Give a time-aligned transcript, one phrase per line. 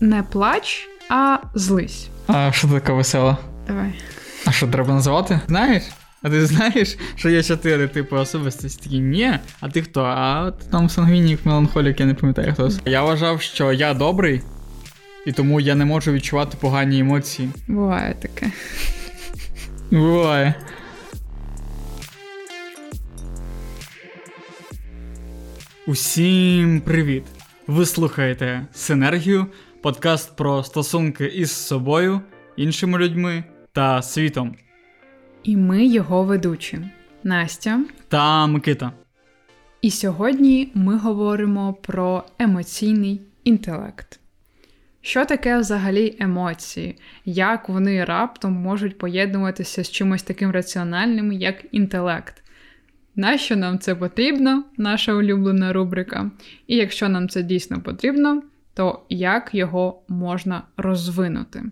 [0.00, 2.08] не плач, а злись.
[2.26, 3.36] А що таке весело?
[3.66, 3.92] Давай.
[4.46, 5.40] А що треба називати?
[5.48, 5.82] Знаєш?
[6.22, 8.82] А ти знаєш, що є чотири типи особистості?
[8.84, 9.32] Такі ні.
[9.60, 10.02] А ти хто?
[10.02, 12.70] А от там сангвінік, меланхолік, я не пам'ятаю хто.
[12.84, 14.42] Я вважав, що я добрий,
[15.26, 17.50] і тому я не можу відчувати погані емоції.
[17.68, 18.50] Буває таке.
[19.90, 20.54] Буває.
[25.86, 27.22] Усім привіт!
[27.66, 29.46] Ви слухаєте Синергію,
[29.82, 32.20] подкаст про стосунки із собою,
[32.56, 34.54] іншими людьми та світом.
[35.42, 36.78] І ми його ведучі
[37.24, 37.80] Настя.
[38.08, 38.92] Та Микита.
[39.82, 44.20] І сьогодні ми говоримо про емоційний інтелект.
[45.00, 46.98] Що таке взагалі емоції?
[47.24, 52.42] Як вони раптом можуть поєднуватися з чимось таким раціональним, як інтелект?
[53.16, 56.30] Нащо нам це потрібно, наша улюблена рубрика?
[56.66, 58.42] І якщо нам це дійсно потрібно,
[58.80, 61.62] то як його можна розвинути?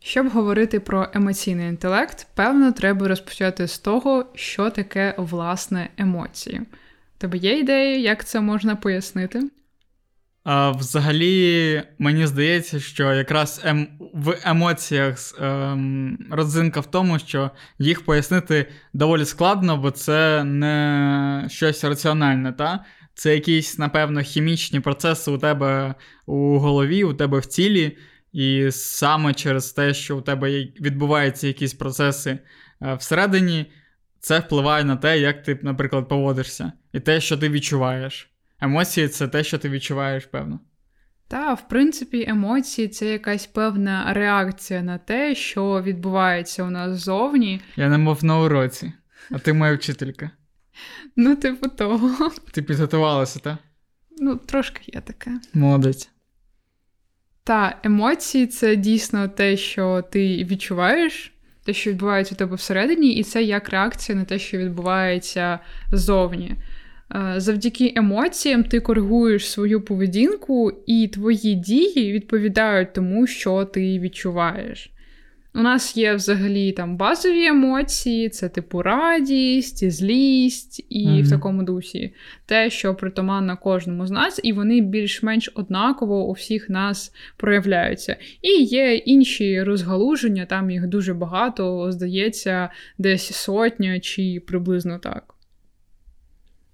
[0.00, 6.60] Щоб говорити про емоційний інтелект, певно, треба розпочати з того, що таке власне емоції.
[7.18, 9.42] Тебе є ідеї, як це можна пояснити?
[10.44, 13.88] А, Взагалі, мені здається, що якраз ем...
[14.14, 16.18] в емоціях ем...
[16.30, 22.84] родзинка в тому, що їх пояснити доволі складно, бо це не щось раціональне, та?
[23.18, 25.94] Це якісь, напевно, хімічні процеси у тебе
[26.26, 27.98] у голові, у тебе в тілі.
[28.32, 32.38] І саме через те, що у тебе відбуваються якісь процеси
[32.82, 33.72] е, всередині,
[34.20, 38.30] це впливає на те, як ти, наприклад, поводишся, і те, що ти відчуваєш.
[38.60, 40.60] Емоції це те, що ти відчуваєш, певно.
[41.28, 47.60] Так, в принципі, емоції це якась певна реакція на те, що відбувається у нас ззовні.
[47.76, 48.92] Я не мов на уроці,
[49.30, 50.30] а ти моя вчителька.
[51.16, 52.30] Ну, типу того.
[52.52, 53.56] Ти підготувалася, так?
[54.18, 55.30] Ну, трошки є таке.
[55.54, 56.10] Молодець.
[57.44, 61.32] Та, емоції це дійсно те, що ти відчуваєш,
[61.64, 65.58] те, що відбувається у тебе всередині, і це як реакція на те, що відбувається
[65.92, 66.56] ззовні.
[67.14, 74.90] Е, завдяки емоціям ти коригуєш свою поведінку, і твої дії відповідають тому, що ти відчуваєш.
[75.58, 81.22] У нас є взагалі там базові емоції, це типу радість, злість і mm-hmm.
[81.22, 82.14] в такому дусі.
[82.46, 88.16] Те, що притаманно кожному з нас, і вони більш-менш однаково у всіх нас проявляються.
[88.42, 95.34] І є інші розгалуження, там їх дуже багато, здається, десь сотня чи приблизно так.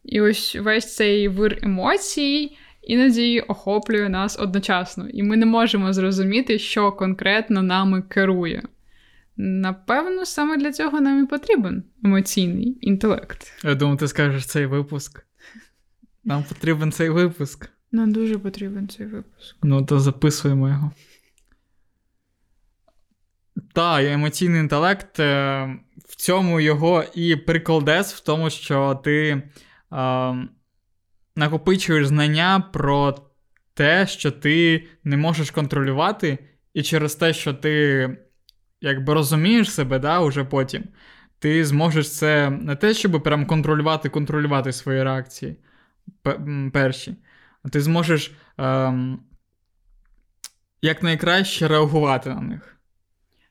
[0.04, 6.58] І ось весь цей вир емоцій іноді охоплює нас одночасно, і ми не можемо зрозуміти,
[6.58, 8.62] що конкретно нами керує.
[9.36, 13.52] Напевно, саме для цього нам і потрібен емоційний інтелект.
[13.64, 15.26] Я думаю, ти скажеш цей випуск.
[16.24, 17.68] Нам потрібен цей випуск.
[17.92, 19.56] Нам дуже потрібен цей випуск.
[19.62, 20.90] Ну, то записуємо його.
[23.72, 25.20] Так, емоційний інтелект.
[25.20, 25.78] Е,
[26.08, 29.42] в цьому його і приколдес, в тому, що ти
[31.36, 33.16] накопичуєш знання про
[33.74, 36.38] те, що ти не можеш контролювати,
[36.74, 38.08] і через те, що ти
[38.84, 40.84] якби розумієш себе, да, уже потім,
[41.38, 45.56] ти зможеш це не те, щоб прям контролювати, контролювати свої реакції
[46.72, 47.16] перші,
[47.62, 49.20] а ти зможеш ем,
[50.82, 52.76] якнайкраще реагувати на них.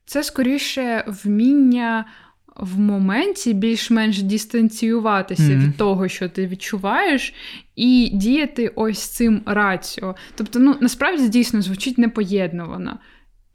[0.05, 2.05] Це скоріше вміння
[2.55, 5.67] в моменті більш-менш дистанціюватися mm-hmm.
[5.67, 7.33] від того, що ти відчуваєш,
[7.75, 10.15] і діяти ось цим раціо.
[10.35, 12.99] Тобто, ну насправді дійсно звучить непоєднувано.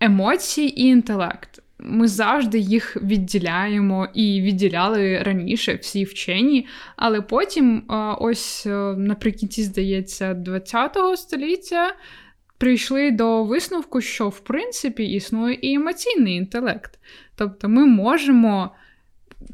[0.01, 1.63] Емоції і інтелект.
[1.81, 6.67] Ми завжди їх відділяємо і відділяли раніше всі вчені,
[6.97, 7.83] але потім,
[8.21, 10.37] ось е, наприкінці, здається,
[10.73, 11.95] ХХ століття
[12.59, 16.99] прийшли до висновку, що в принципі існує і емоційний інтелект.
[17.37, 18.71] Тобто ми можемо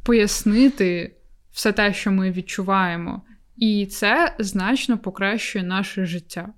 [0.04, 1.16] пояснити
[1.52, 3.22] все те, що ми відчуваємо,
[3.56, 6.48] і це значно покращує наше життя.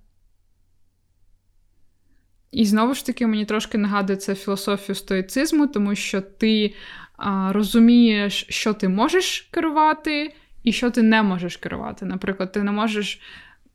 [2.56, 6.74] І знову ж таки, мені трошки нагадує це філософію стоїцизму, тому що ти
[7.16, 12.06] а, розумієш, що ти можеш керувати, і що ти не можеш керувати.
[12.06, 13.20] Наприклад, ти не можеш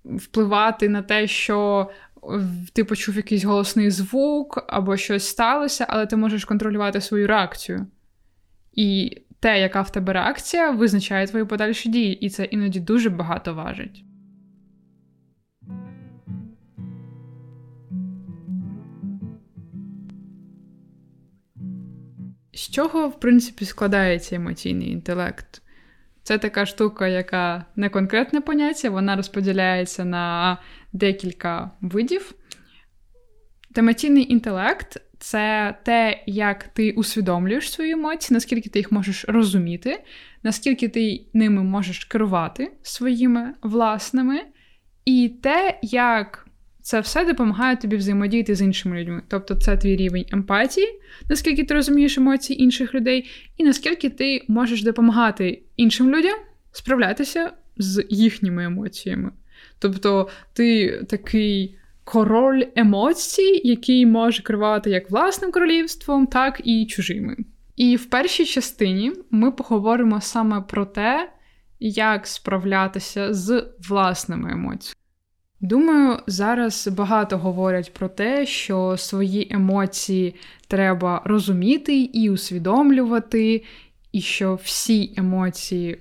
[0.05, 1.89] впливати на те, що
[2.73, 7.87] ти почув якийсь голосний звук або щось сталося, але ти можеш контролювати свою реакцію.
[8.73, 13.53] І те, яка в тебе реакція, визначає твої подальші дії, і це іноді дуже багато
[13.53, 14.03] важить.
[22.61, 25.61] З чого, в принципі, складається емоційний інтелект?
[26.23, 30.57] Це така штука, яка не конкретне поняття, вона розподіляється на
[30.93, 32.33] декілька видів.
[33.73, 40.03] Темаційний інтелект це те, як ти усвідомлюєш свої емоції, наскільки ти їх можеш розуміти,
[40.43, 44.41] наскільки ти ними можеш керувати своїми власними,
[45.05, 46.47] і те, як
[46.81, 49.21] це все допомагає тобі взаємодіяти з іншими людьми.
[49.27, 50.87] Тобто це твій рівень емпатії,
[51.29, 56.39] наскільки ти розумієш емоції інших людей, і наскільки ти можеш допомагати іншим людям
[56.71, 59.31] справлятися з їхніми емоціями.
[59.79, 67.37] Тобто ти такий король емоцій, який може керувати як власним королівством, так і чужими.
[67.75, 71.31] І в першій частині ми поговоримо саме про те,
[71.79, 75.00] як справлятися з власними емоціями.
[75.61, 80.35] Думаю, зараз багато говорять про те, що свої емоції
[80.67, 83.63] треба розуміти і усвідомлювати,
[84.11, 85.99] і що всі емоції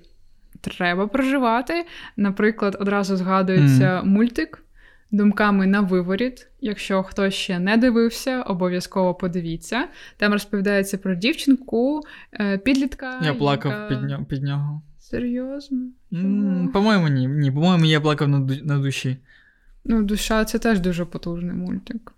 [0.61, 1.85] треба проживати.
[2.17, 4.05] Наприклад, одразу згадується mm.
[4.05, 4.63] мультик
[5.11, 6.49] думками на виворіт.
[6.61, 9.89] Якщо хтось ще не дивився, обов'язково подивіться.
[10.17, 12.01] Там розповідається про дівчинку,
[12.33, 13.21] е, підлітка.
[13.25, 13.87] Я плакав яка...
[13.87, 14.83] під, нього, під нього.
[14.99, 15.79] Серйозно?
[16.13, 17.27] Mm, по-моєму, ні.
[17.27, 17.53] ні.
[17.53, 19.17] По-моєму, я плакав на, на душі.
[19.91, 22.13] Ну, душа це теж дуже потужний мультик.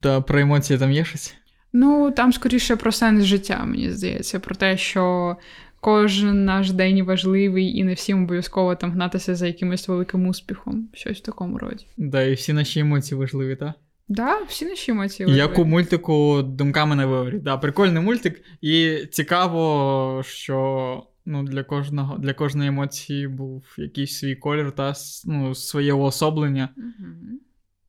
[0.00, 1.34] Та про емоції там є щось?
[1.72, 5.36] Ну, там скоріше про сенс життя, мені здається, про те, що
[5.80, 11.18] кожен наш день важливий і не всім обов'язково там гнатися за якимось великим успіхом, щось
[11.18, 11.86] в такому роді.
[11.96, 13.72] Да, і всі наші емоції важливі, так?
[14.08, 15.48] Да, всі наші емоції важливі.
[15.48, 17.38] Як у мультику думками на виворі.
[17.38, 24.34] Да, прикольний мультик, і цікаво, що ну, для кожного, для кожної емоції був якийсь свій
[24.34, 24.92] колір та
[25.26, 26.68] ну, своє уособлення.
[26.76, 27.38] Угу.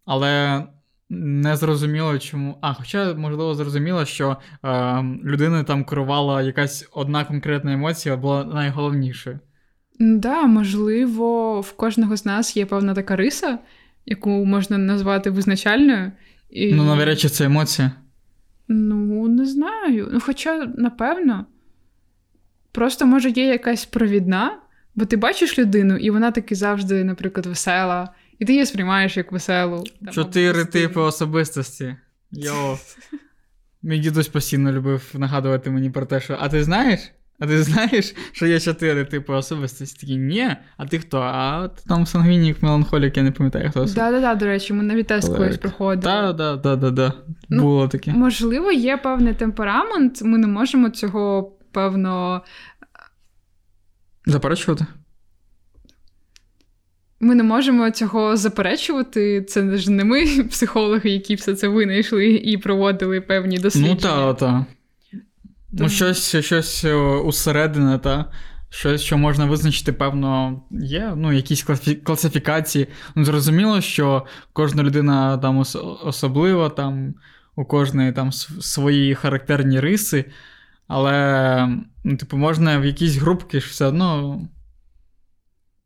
[0.05, 0.63] Але
[1.09, 2.57] не зрозуміло, чому.
[2.61, 9.39] А, хоча, можливо, зрозуміло, що е, людина там керувала якась одна конкретна емоція, була найголовнішою.
[9.99, 13.59] Да, можливо, в кожного з нас є певна така риса,
[14.05, 16.11] яку можна назвати визначальною.
[16.49, 16.73] І...
[16.73, 17.91] Ну, навряд чи це емоція.
[18.67, 20.09] Ну, не знаю.
[20.13, 21.45] Ну, хоча, напевно,
[22.71, 24.57] просто може є якась провідна,
[24.95, 28.09] бо ти бачиш людину, і вона таки завжди, наприклад, весела.
[28.39, 29.83] І ти її сприймаєш як веселу.
[30.11, 31.95] Чотири типи особистості.
[32.31, 32.77] Йо.
[33.83, 36.99] Мій дідусь постійно любив нагадувати мені про те, що а ти знаєш?
[37.41, 39.99] А ти знаєш, що є чотири типи особистості?
[39.99, 41.19] Такі, ні, а ти хто?
[41.19, 43.95] А от там сангвінік, меланхолік, я не пам'ятаю, хто це.
[43.95, 46.01] Так-так, до речі, ми навіть тест колись проходили.
[46.01, 47.13] Так, так, так, так, так.
[47.49, 48.11] Було таке.
[48.11, 52.41] Можливо, є певний темперамент, ми не можемо цього, певно.
[54.25, 54.85] Заперечувати?
[57.19, 59.43] Ми не можемо цього заперечувати.
[59.43, 63.93] Це ж не ми, психологи, які все це винайшли і проводили певні дослідження.
[63.93, 64.63] Ну, так, так.
[65.71, 68.31] Ну, щось щось е, усередине, та
[68.69, 71.13] щось, що можна визначити, певно, є.
[71.17, 71.65] Ну, якісь
[72.03, 72.87] класифікації.
[73.15, 75.57] Ну, Зрозуміло, що кожна людина там
[76.03, 77.13] особлива, там
[77.55, 80.25] у кожної там свої характерні риси,
[80.93, 81.69] але,
[82.03, 84.41] ну, типу, можна в якісь групки ж все одно.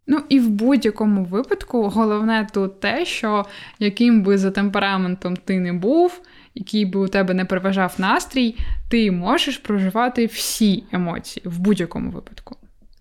[0.08, 3.46] Ну і в будь-якому випадку головне тут те, що
[3.80, 6.22] яким би за темпераментом ти не був,
[6.56, 8.56] який би у тебе не переважав настрій,
[8.90, 12.56] ти можеш проживати всі емоції в будь-якому випадку.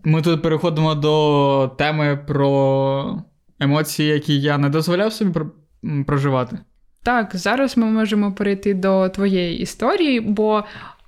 [0.04, 3.22] Ми тут переходимо до теми про
[3.60, 5.40] емоції, які я не дозволяв собі
[6.06, 6.58] проживати.
[7.02, 10.64] Так, зараз ми можемо перейти до твоєї історії, бо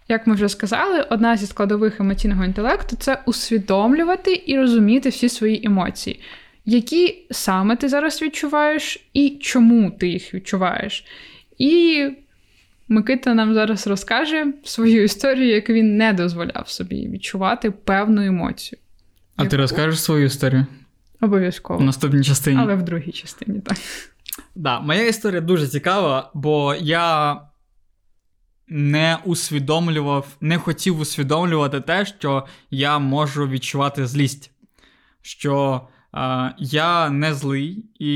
[0.08, 5.66] як ми вже сказали, одна зі складових емоційного інтелекту це усвідомлювати і розуміти всі свої
[5.66, 6.20] емоції,
[6.64, 11.04] які саме ти зараз відчуваєш, і чому ти їх відчуваєш.
[11.58, 12.04] І
[12.88, 18.78] Микита нам зараз розкаже свою історію, як він не дозволяв собі відчувати певну емоцію.
[19.36, 19.50] А яку...
[19.50, 20.66] ти розкажеш свою історію?
[21.20, 21.78] Обов'язково.
[21.78, 22.60] В наступній частині.
[22.60, 23.76] Але в другій частині, так.
[24.54, 27.36] Да, Моя історія дуже цікава, бо я
[28.68, 34.50] не усвідомлював, не хотів усвідомлювати те, що я можу відчувати злість.
[35.22, 35.80] Що
[36.14, 38.10] е, я не злий, і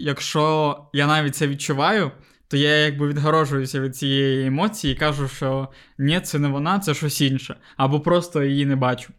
[0.00, 2.10] якщо я навіть це відчуваю,
[2.48, 5.68] то я якби відгорожуюся від цієї емоції і кажу, що
[5.98, 9.12] ні, це не вона, це щось інше, або просто її не бачу.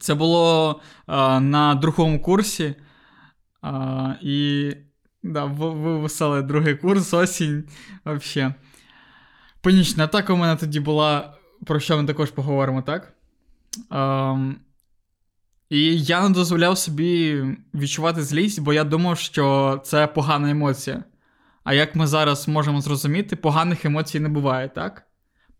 [0.00, 2.74] Це було е, на другому курсі,
[3.64, 4.70] е, і
[5.22, 7.64] да, ви веселий другий курс, осінь.
[8.04, 8.54] Взагалі.
[9.60, 11.34] Панічна атака у мене тоді була,
[11.64, 13.12] про що ми також поговоримо, так?
[13.90, 14.56] Ем,
[15.70, 17.44] І я не дозволяв собі
[17.74, 21.04] відчувати злість, бо я думав, що це погана емоція.
[21.64, 25.02] А як ми зараз можемо зрозуміти, поганих емоцій не буває, так?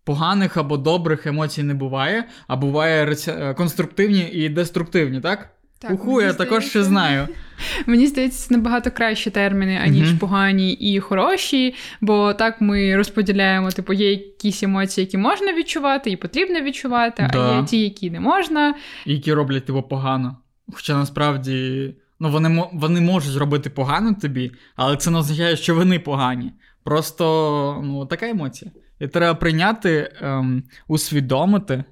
[0.04, 3.16] Поганих або добрих емоцій не буває, а буває
[3.56, 5.55] конструктивні і деструктивні, так?
[5.78, 7.28] Так, Уху, я також ще знаю.
[7.86, 13.70] Мені здається, це набагато кращі терміни, аніж uh погані і хороші, бо так ми розподіляємо,
[13.70, 17.50] типу, є якісь емоції, які можна відчувати і потрібно відчувати, да.
[17.50, 18.74] а є ті, які не можна.
[19.06, 20.36] І які роблять типу, погано.
[20.72, 25.98] Хоча насправді ну, вони вони можуть робити погано тобі, але це не означає, що вони
[25.98, 26.52] погані.
[26.84, 28.70] Просто ну, така емоція.
[29.00, 31.84] І треба прийняти, ем, усвідомити.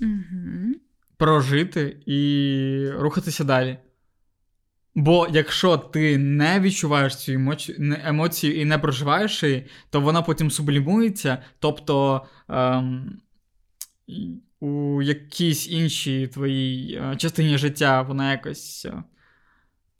[0.00, 0.81] Угу
[1.22, 3.78] прожити і рухатися далі.
[4.94, 7.32] Бо якщо ти не відчуваєш цю
[8.04, 13.20] емоцію, і не проживаєш її, то вона потім сублімується, тобто ем,
[14.60, 19.02] у якійсь іншій твоїй е, частині життя вона якось, е,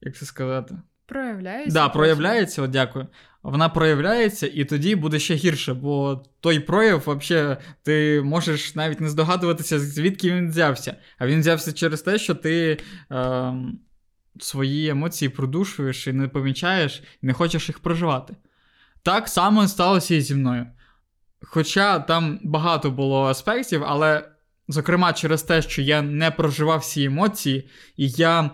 [0.00, 0.75] як це сказати,
[1.07, 1.75] проявляється.
[1.75, 3.07] Да, проявляється, от дякую
[3.43, 9.09] вона проявляється, і тоді буде ще гірше, бо той прояв, взагалі, ти можеш навіть не
[9.09, 10.97] здогадуватися, звідки він взявся.
[11.19, 12.79] А він взявся через те, що ти
[13.13, 13.55] е,
[14.41, 18.37] свої емоції продушуєш і не помічаєш, і не хочеш їх проживати.
[19.03, 20.67] Так само сталося і зі мною.
[21.43, 24.29] Хоча там багато було аспектів, але,
[24.69, 28.51] зокрема, через те, що я не проживав всі емоції, і я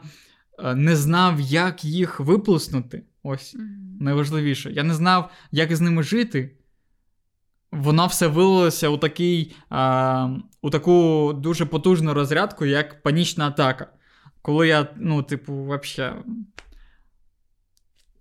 [0.58, 3.02] не знав, як їх виплеснути.
[3.22, 4.02] Ось mm-hmm.
[4.02, 4.70] найважливіше.
[4.72, 6.54] Я не знав, як з ними жити.
[7.72, 10.28] Воно все вилилося у такий, а,
[10.62, 13.86] у таку дуже потужну розрядку, як панічна атака.
[14.42, 16.14] Коли я, ну, типу, взагалі.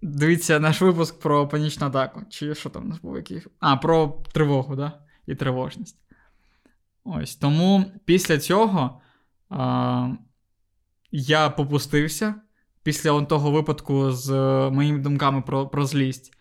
[0.01, 2.21] Дивіться наш випуск про панічну атаку.
[2.29, 3.41] Чи що там у нас був який?
[3.59, 4.99] А, про тривогу, да?
[5.27, 5.97] І тривожність.
[7.03, 7.35] Ось.
[7.35, 9.01] Тому після цього
[9.49, 10.09] а,
[11.11, 12.35] я попустився
[12.83, 16.33] після того випадку з е, моїми думками про про злість,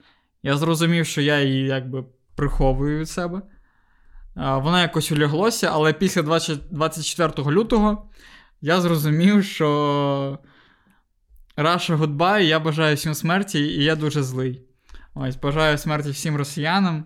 [0.42, 2.04] я зрозумів, що я її якби
[2.34, 3.42] приховую від себе.
[4.36, 8.10] Воно якось уляглося, але після 20, 24 лютого
[8.60, 10.38] я зрозумів, що
[11.56, 14.62] Раша Goodbye, я бажаю всім смерті, і я дуже злий.
[15.14, 17.04] Ось, бажаю смерті всім росіянам.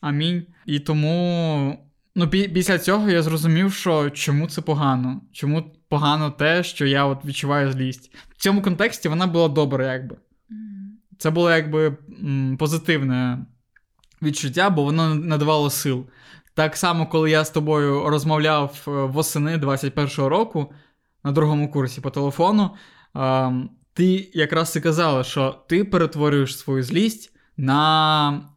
[0.00, 0.46] Амінь.
[0.66, 1.89] І тому.
[2.14, 5.20] Ну, після цього я зрозумів, що чому це погано.
[5.32, 8.14] Чому погано те, що я от відчуваю злість.
[8.30, 10.16] В цьому контексті вона була добра, якби.
[11.18, 11.96] Це було якби
[12.58, 13.46] позитивне
[14.22, 16.06] відчуття, бо воно надавало сил.
[16.54, 20.72] Так само, коли я з тобою розмовляв е, восени 21-го року
[21.24, 22.70] на другому курсі по телефону,
[23.92, 28.50] ти якраз і казала, що ти перетворюєш свою злість на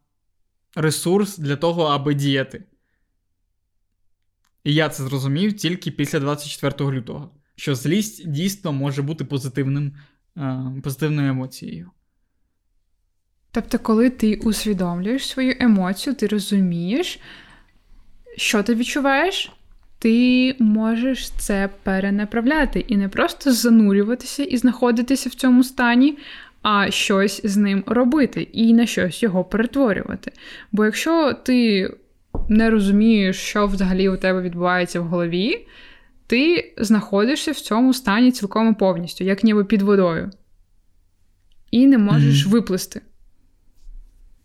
[0.75, 2.63] ресурс для того, аби діяти.
[4.63, 9.93] І я це зрозумів тільки після 24 лютого, що злість дійсно може бути позитивним,
[10.37, 11.91] е, позитивною емоцією.
[13.51, 17.19] Тобто, коли ти усвідомлюєш свою емоцію, ти розумієш,
[18.37, 19.51] що ти відчуваєш,
[19.99, 26.17] ти можеш це перенаправляти і не просто занурюватися і знаходитися в цьому стані,
[26.61, 30.31] а щось з ним робити і на щось його перетворювати.
[30.71, 31.89] Бо якщо ти
[32.49, 35.67] не розумієш, що взагалі у тебе відбувається в голові,
[36.27, 40.31] ти знаходишся в цьому стані цілком і повністю, як ніби під водою.
[41.71, 42.49] І не можеш mm-hmm.
[42.49, 43.01] виплисти.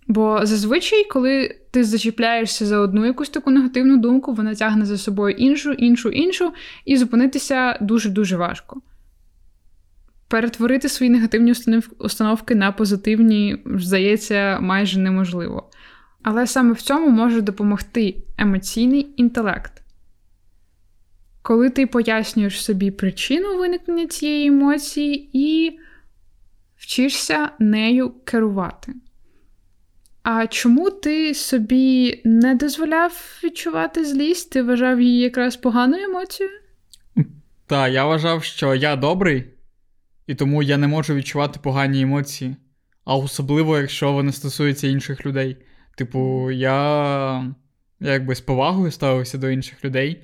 [0.08, 5.34] Бо зазвичай, коли ти зачіпляєшся за одну якусь таку негативну думку, вона тягне за собою
[5.36, 6.52] іншу, іншу, іншу,
[6.84, 8.80] і зупинитися дуже-дуже важко.
[10.28, 11.54] Перетворити свої негативні
[11.98, 15.70] установки на позитивні, здається, майже неможливо.
[16.22, 19.82] Але саме в цьому може допомогти емоційний інтелект.
[21.42, 25.78] Коли ти пояснюєш собі причину виникнення цієї емоції і
[26.76, 28.94] вчишся нею керувати.
[30.22, 34.50] А чому ти собі не дозволяв відчувати злість?
[34.50, 36.54] Ти вважав її якраз поганою емоцією?
[37.66, 39.44] Так, я вважав, що я добрий,
[40.26, 42.56] і тому я не можу відчувати погані емоції,
[43.04, 45.56] а особливо, якщо вони стосуються інших людей.
[45.98, 47.54] Типу, я
[48.00, 50.22] якби з повагою ставився до інших людей.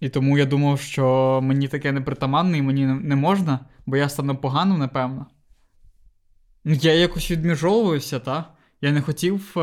[0.00, 4.36] І тому я думав, що мені таке непритаманне і мені не можна, бо я стану
[4.36, 5.26] поганим, напевно.
[6.64, 8.52] Я якось відміжовувався, та?
[8.80, 9.60] Я не хотів е,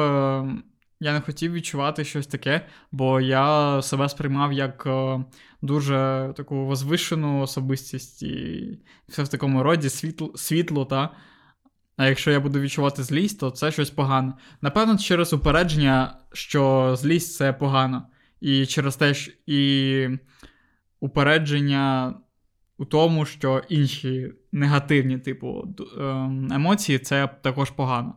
[1.00, 5.26] я не хотів відчувати щось таке, бо я себе сприймав як е,
[5.62, 11.10] дуже таку возвишену особистість і все в такому роді світло, світло та?
[11.98, 14.34] А якщо я буду відчувати злість, то це щось погане.
[14.62, 18.08] Напевно, через упередження, що злість це погано.
[18.42, 20.10] І через те, що і
[21.00, 22.14] упередження
[22.78, 28.16] у тому, що інші негативні, типу, ем, емоції це також погано.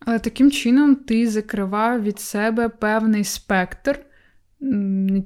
[0.00, 4.00] Але таким чином ти закривав від себе певний спектр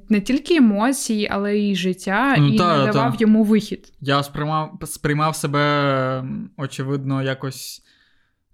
[0.09, 3.17] не тільки емоції, але й життя, ну, і та, надавав та.
[3.21, 3.93] йому вихід.
[4.01, 6.23] Я сприймав, сприймав себе,
[6.57, 7.83] очевидно, якось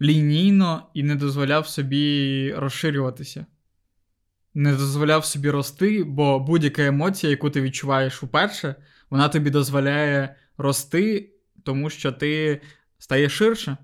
[0.02, 3.46] лінійно і не дозволяв собі розширюватися.
[4.54, 8.76] Не дозволяв собі рости, бо будь-яка емоція, яку ти відчуваєш уперше,
[9.10, 11.30] вона тобі дозволяє рости,
[11.64, 12.62] тому що ти
[12.98, 13.78] стаєш ширше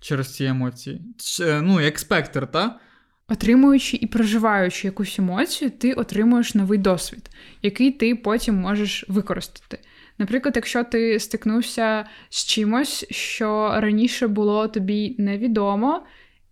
[0.00, 1.02] через ці емоції.
[1.40, 2.80] Ну, як спектр, так?
[3.28, 7.30] Отримуючи і проживаючи якусь емоцію, ти отримуєш новий досвід,
[7.62, 9.78] який ти потім можеш використати.
[10.18, 16.02] Наприклад, якщо ти стикнувся з чимось, що раніше було тобі невідомо,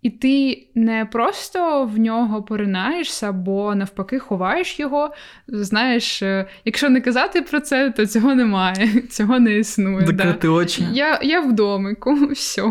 [0.02, 5.14] і ти не просто в нього поринаєшся, або навпаки ховаєш його.
[5.48, 10.06] Знаєш, е, якщо не казати про це, то цього немає, цього не існує.
[10.06, 10.52] Закрити да.
[10.52, 10.86] очі.
[10.92, 12.70] Я я в домику, все,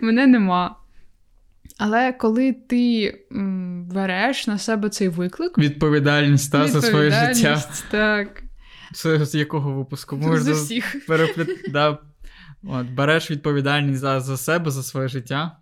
[0.00, 0.76] мене нема.
[1.78, 7.62] Але коли ти м, береш на себе цей виклик, відповідальність та за своє життя.
[7.90, 8.42] Так.
[8.94, 10.16] Це з якого випуску?
[10.16, 10.96] Можна з усіх.
[11.72, 11.98] Да.
[12.62, 15.56] От, Береш відповідальність за, за себе, за своє життя.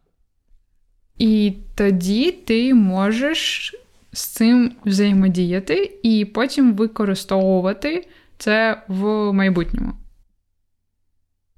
[1.18, 3.74] І тоді ти можеш
[4.12, 9.92] з цим взаємодіяти і потім використовувати це в майбутньому.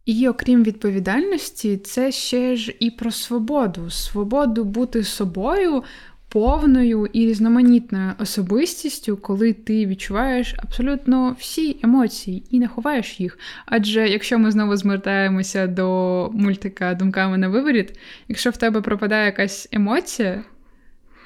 [0.06, 5.82] І окрім відповідальності, це ще ж і про свободу, свободу бути собою
[6.28, 13.38] повною і різноманітною особистістю, коли ти відчуваєш абсолютно всі емоції і не ховаєш їх.
[13.66, 17.98] Адже якщо ми знову звертаємося до мультика думками на виворіт,
[18.28, 20.44] якщо в тебе пропадає якась емоція,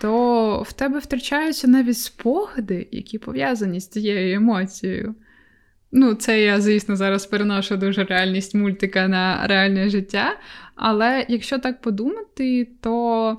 [0.00, 5.14] то в тебе втрачаються навіть спогади, які пов'язані з цією емоцією.
[5.92, 10.36] Ну, це я, звісно, зараз переношу дуже реальність мультика на реальне життя.
[10.74, 13.36] Але якщо так подумати, то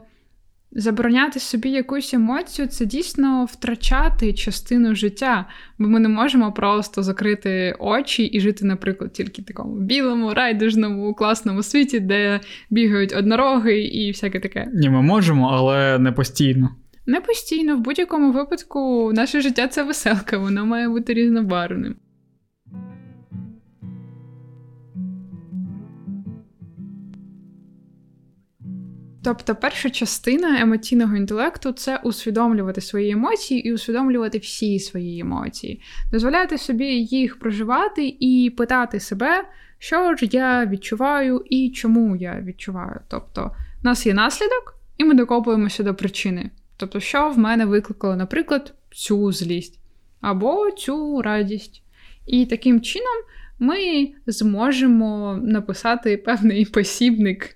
[0.72, 5.46] забороняти собі якусь емоцію це дійсно втрачати частину життя,
[5.80, 11.14] бо ми не можемо просто закрити очі і жити, наприклад, тільки в такому білому, райдужному,
[11.14, 12.40] класному світі, де
[12.70, 14.68] бігають однороги і всяке таке.
[14.74, 16.70] Ні, ми можемо, але не постійно.
[17.06, 21.96] Не постійно, в будь-якому випадку, наше життя це веселка, воно має бути різнобарвним.
[29.24, 35.82] Тобто, перша частина емоційного інтелекту це усвідомлювати свої емоції і усвідомлювати всі свої емоції,
[36.12, 39.44] дозволяти собі їх проживати і питати себе,
[39.80, 43.00] що ж я відчуваю і чому я відчуваю.
[43.08, 46.50] Тобто, у нас є наслідок, і ми докопуємося до причини.
[46.78, 49.80] Тобто, що в мене викликало, наприклад, цю злість
[50.22, 51.84] або цю радість.
[52.28, 53.24] І таким чином
[53.60, 57.56] ми зможемо написати певний посібник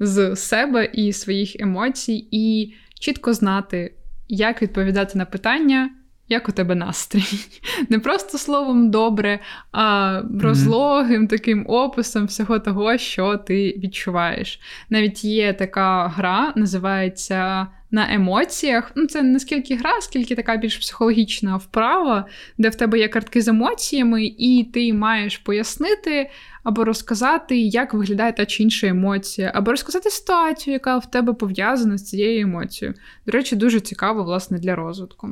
[0.00, 3.94] з себе і своїх емоцій, і чітко знати,
[4.28, 5.90] як відповідати на питання.
[6.28, 7.24] Як у тебе настрій?
[7.88, 9.38] Не просто словом добре,
[9.72, 14.60] а розлогим таким описом всього того, що ти відчуваєш.
[14.90, 18.92] Навіть є така гра, називається на емоціях.
[18.94, 22.26] Ну, це не скільки гра, скільки така більш психологічна вправа,
[22.58, 26.30] де в тебе є картки з емоціями, і ти маєш пояснити
[26.62, 31.98] або розказати, як виглядає та чи інша емоція, або розказати ситуацію, яка в тебе пов'язана
[31.98, 32.94] з цією емоцією.
[33.26, 35.28] До речі, дуже цікаво, власне, для розвитку.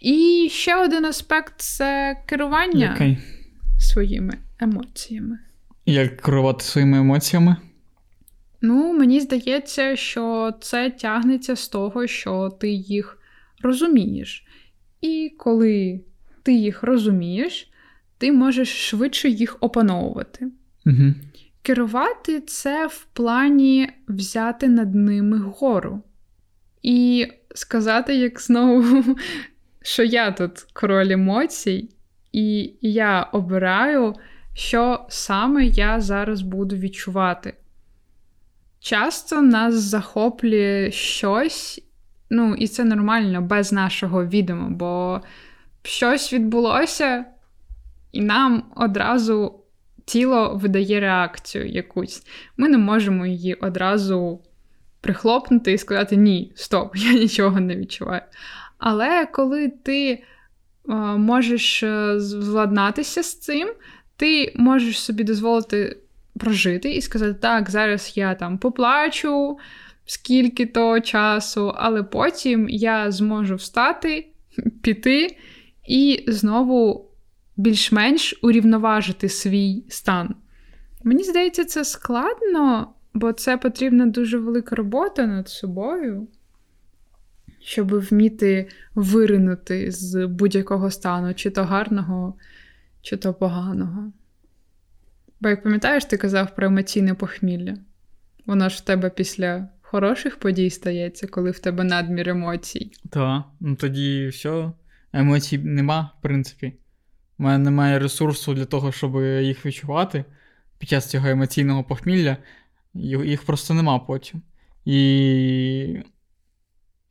[0.00, 3.16] І ще один аспект це керування okay.
[3.78, 5.38] своїми емоціями.
[5.86, 7.56] Як керувати своїми емоціями?
[8.64, 13.18] Ну, мені здається, що це тягнеться з того, що ти їх
[13.62, 14.46] розумієш.
[15.00, 16.00] І коли
[16.42, 17.70] ти їх розумієш,
[18.18, 20.46] ти можеш швидше їх опановувати.
[20.86, 21.14] Угу.
[21.62, 26.02] Керувати це в плані взяти над ними гору.
[26.82, 29.16] І сказати, як знову,
[29.82, 31.88] що я тут король емоцій,
[32.32, 34.14] і я обираю,
[34.54, 37.54] що саме я зараз буду відчувати.
[38.82, 41.82] Часто нас захоплює щось,
[42.30, 45.20] ну, і це нормально, без нашого відома, бо
[45.82, 47.24] щось відбулося,
[48.12, 49.60] і нам одразу
[50.04, 52.26] тіло видає реакцію якусь.
[52.56, 54.40] Ми не можемо її одразу
[55.00, 58.22] прихлопнути і сказати: ні, стоп, я нічого не відчуваю.
[58.78, 60.22] Але коли ти е,
[61.04, 61.84] можеш
[62.16, 63.72] зладнатися е, з цим,
[64.16, 66.01] ти можеш собі дозволити
[66.38, 69.58] прожити і сказати, так, зараз я там поплачу
[70.04, 74.28] скільки то часу, але потім я зможу встати,
[74.82, 75.36] піти
[75.88, 77.08] і знову
[77.56, 80.34] більш-менш урівноважити свій стан.
[81.04, 86.28] Мені здається, це складно, бо це потрібна дуже велика робота над собою.
[87.64, 92.34] щоб вміти виринути з будь-якого стану, чи то гарного,
[93.02, 94.12] чи то поганого.
[95.42, 97.76] Бо, як пам'ятаєш, ти казав про емоційне похмілля.
[98.46, 102.92] Воно ж в тебе після хороших подій стається, коли в тебе надмір емоцій.
[103.10, 104.72] Так, ну тоді все,
[105.12, 106.72] емоцій нема, в принципі.
[107.38, 110.24] У мене немає ресурсу для того, щоб їх відчувати
[110.78, 112.36] під час цього емоційного похмілля,
[112.94, 114.42] їх просто нема потім.
[114.84, 115.98] І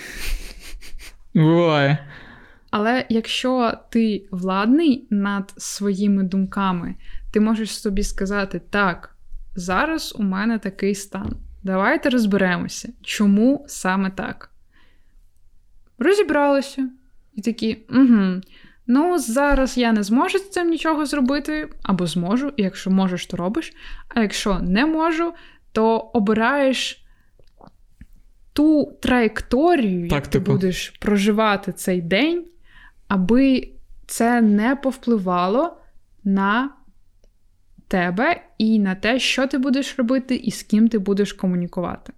[1.35, 1.99] Буває.
[2.71, 6.95] Але якщо ти владний над своїми думками,
[7.33, 9.17] ти можеш собі сказати так
[9.55, 11.37] зараз у мене такий стан.
[11.63, 14.51] Давайте розберемося, чому саме так.
[15.99, 16.91] Розібралися.
[17.35, 18.41] І такі, угу.
[18.87, 23.37] Ну, зараз я не зможу з цим нічого зробити, або зможу, і якщо можеш, то
[23.37, 23.73] робиш.
[24.09, 25.33] А якщо не можу,
[25.73, 27.05] то обираєш
[28.53, 30.53] ту траєкторію, як ти типу.
[30.53, 32.45] будеш проживати цей день,
[33.09, 33.69] аби
[34.07, 35.77] це не повпливало
[36.25, 36.71] на
[37.91, 42.13] тебе і на те, що ти будеш робити і з ким ти будеш комунікувати.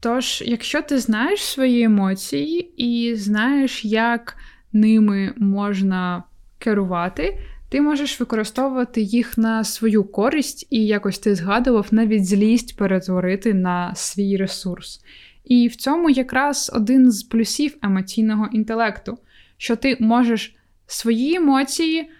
[0.00, 4.36] Тож, якщо ти знаєш свої емоції і знаєш, як
[4.72, 6.24] ними можна
[6.58, 7.38] керувати,
[7.68, 13.94] ти можеш використовувати їх на свою користь, і якось ти згадував навіть злість перетворити на
[13.94, 15.00] свій ресурс.
[15.44, 19.18] І в цьому якраз один з плюсів емоційного інтелекту,
[19.56, 22.10] що ти можеш свої емоції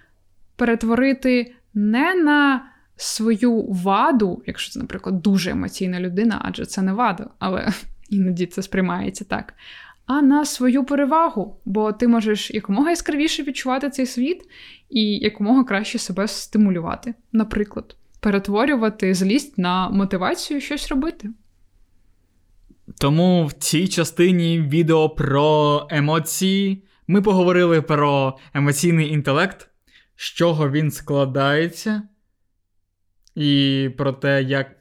[0.56, 2.64] перетворити не на
[2.96, 7.72] свою ваду, якщо це, наприклад, дуже емоційна людина, адже це не вада, але
[8.10, 9.54] іноді це сприймається так.
[10.06, 14.42] А на свою перевагу, бо ти можеш якомога яскравіше відчувати цей світ
[14.90, 21.30] і якомога краще себе стимулювати, наприклад, перетворювати злість на мотивацію щось робити.
[22.98, 29.68] Тому в цій частині відео про емоції ми поговорили про емоційний інтелект,
[30.16, 32.02] з чого він складається,
[33.34, 34.76] і про те, як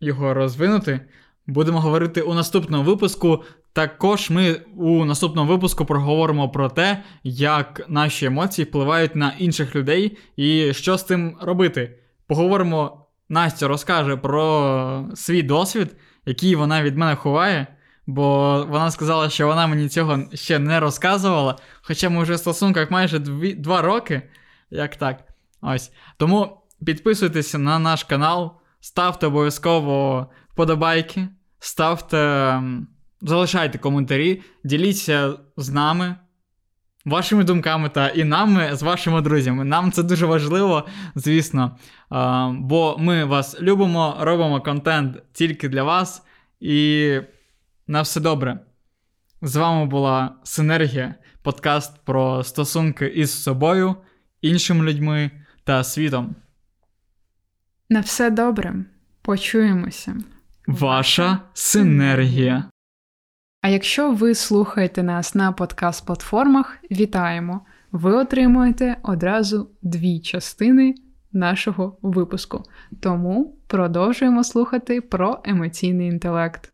[0.00, 1.00] його розвинути,
[1.46, 3.44] будемо говорити у наступному випуску.
[3.72, 10.18] Також ми у наступному випуску проговоримо про те, як наші емоції впливають на інших людей
[10.36, 11.98] і що з тим робити.
[12.26, 15.96] Поговоримо, Настя розкаже про свій досвід,
[16.26, 17.66] який вона від мене ховає.
[18.06, 21.56] Бо вона сказала, що вона мені цього ще не розказувала.
[21.82, 24.22] Хоча ми вже в стосунках майже дві, два роки.
[24.70, 25.24] Як так?
[25.60, 25.92] Ось.
[26.16, 31.28] Тому підписуйтесь на наш канал, ставте обов'язково вподобайки,
[31.58, 32.62] ставте,
[33.20, 36.16] залишайте коментарі, діліться з нами.
[37.04, 39.64] Вашими думками та і нами з вашими друзями.
[39.64, 41.76] Нам це дуже важливо, звісно.
[42.50, 46.22] Бо ми вас любимо, робимо контент тільки для вас.
[46.60, 47.18] І
[47.86, 48.58] на все добре.
[49.42, 53.96] З вами була Синергія, подкаст про стосунки із собою
[54.40, 55.30] іншими людьми
[55.64, 56.34] та світом.
[57.90, 58.74] На все добре.
[59.22, 60.16] Почуємося.
[60.66, 62.70] Ваша синергія.
[63.60, 67.60] А якщо ви слухаєте нас на подкаст-платформах, вітаємо!
[67.92, 70.94] Ви отримуєте одразу дві частини
[71.32, 72.62] нашого випуску.
[73.00, 76.72] Тому продовжуємо слухати про емоційний інтелект.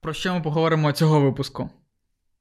[0.00, 1.70] Про що ми поговоримо цього випуску?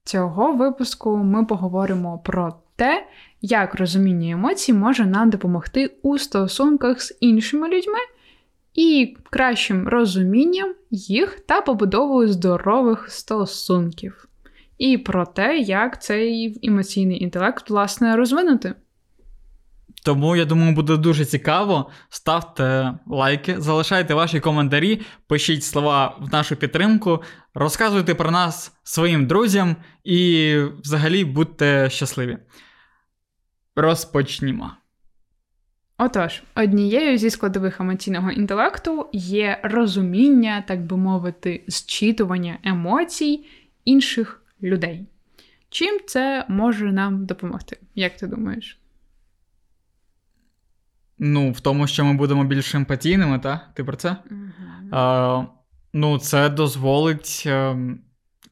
[0.04, 3.08] Цього випуску ми поговоримо про те,
[3.42, 8.00] як розуміння емоцій може нам допомогти у стосунках з іншими людьми
[8.74, 14.28] і кращим розумінням їх та побудовою здорових стосунків,
[14.78, 18.74] і про те, як цей емоційний інтелект власне розвинути.
[20.06, 21.90] Тому я думаю, буде дуже цікаво.
[22.10, 29.76] Ставте лайки, залишайте ваші коментарі, пишіть слова в нашу підтримку, розказуйте про нас своїм друзям
[30.04, 32.38] і взагалі будьте щасливі.
[33.76, 34.72] Розпочнімо.
[35.98, 43.46] Отож, однією зі складових емоційного інтелекту є розуміння, так би мовити, зчитування емоцій
[43.86, 45.06] інших людей.
[45.70, 47.78] Чим це може нам допомогти?
[47.96, 48.80] Як ти думаєш?
[51.20, 53.70] Ну, в тому, що ми будемо більш емпатійними, так?
[53.74, 54.16] Ти про це?
[54.32, 54.42] Угу.
[54.92, 55.46] А,
[55.98, 58.00] Ну, це дозволить ем,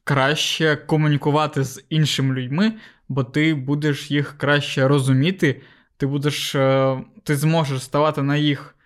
[0.04, 2.72] краще комунікувати з іншими людьми,
[3.08, 5.62] бо ти будеш їх краще розуміти,
[5.96, 8.76] ти будеш, е, ти зможеш ставати на їх,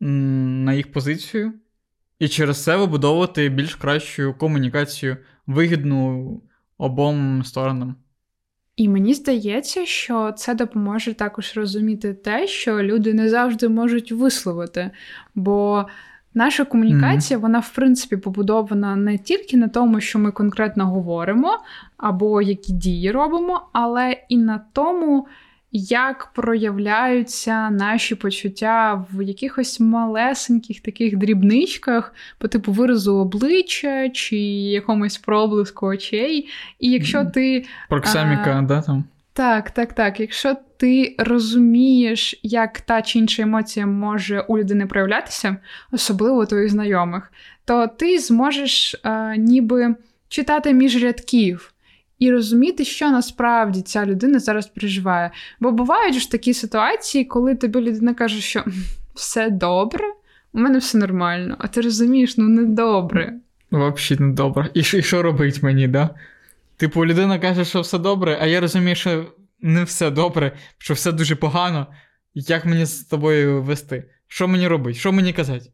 [0.00, 1.52] на їх позицію,
[2.18, 6.42] і через це вибудовувати більш кращу комунікацію, вигідну
[6.78, 7.96] обом сторонам.
[8.78, 14.90] І мені здається, що це допоможе також розуміти те, що люди не завжди можуть висловити.
[15.34, 15.86] Бо
[16.34, 17.42] наша комунікація, mm-hmm.
[17.42, 21.58] вона, в принципі, побудована не тільки на тому, що ми конкретно говоримо,
[21.98, 25.26] або які дії робимо, але і на тому,
[25.72, 35.18] як проявляються наші почуття в якихось малесеньких таких дрібничках, по типу виразу обличчя чи якомусь
[35.18, 36.48] проблиску очей.
[36.78, 37.64] І якщо ти.
[37.88, 39.04] Проксаміка, а, да, там?
[39.32, 40.20] Так, так, так.
[40.20, 45.56] Якщо ти розумієш, як та чи інша емоція може у людини проявлятися,
[45.92, 47.32] особливо у твоїх знайомих,
[47.64, 49.94] то ти зможеш а, ніби
[50.28, 51.72] читати між рядків
[52.18, 55.30] і розуміти, що насправді ця людина зараз переживає.
[55.60, 58.64] Бо бувають ж такі ситуації, коли тобі людина каже, що
[59.14, 60.04] все добре,
[60.52, 63.34] у мене все нормально, а ти розумієш, ну не добре.
[63.72, 64.70] Взагалі не добре.
[64.74, 66.10] І що, робить мені, да?
[66.76, 69.26] Типу, людина каже, що все добре, а я розумію, що
[69.60, 71.86] не все добре, що все дуже погано.
[72.34, 74.04] Як мені з тобою вести?
[74.28, 74.98] Що мені робити?
[74.98, 75.70] Що мені казати?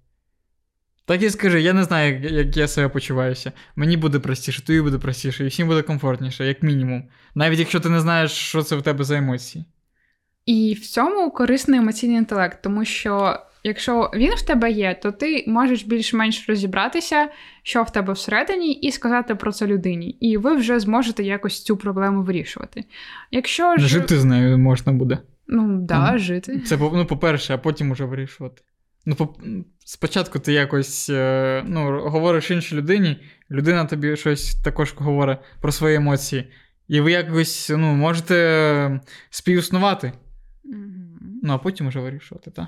[1.06, 3.52] Так і скажи, я не знаю, як, я себе почуваюся.
[3.76, 7.04] Мені буде простіше, тобі буде простіше, і всім буде комфортніше, як мінімум.
[7.34, 9.64] Навіть якщо ти не знаєш, що це в тебе за емоції.
[10.46, 15.44] І в цьому корисний емоційний інтелект, тому що якщо він в тебе є, то ти
[15.46, 17.28] можеш більш-менш розібратися,
[17.62, 20.10] що в тебе всередині, і сказати про це людині.
[20.10, 22.84] І ви вже зможете якось цю проблему вирішувати.
[23.30, 23.88] Якщо ж...
[23.88, 25.18] Жити з нею можна буде.
[25.46, 26.18] Ну, да, mm.
[26.18, 26.60] жити.
[26.60, 28.62] Це ну, по-перше, а потім уже вирішувати.
[29.06, 29.34] Ну, по...
[29.84, 35.96] спочатку ти якось е, ну, говориш іншій людині, людина тобі щось також говорить про свої
[35.96, 36.52] емоції.
[36.88, 40.06] І ви якось ну, можете співіснувати.
[40.06, 41.04] Mm-hmm.
[41.42, 42.66] Ну, а потім вже вирішувати, так.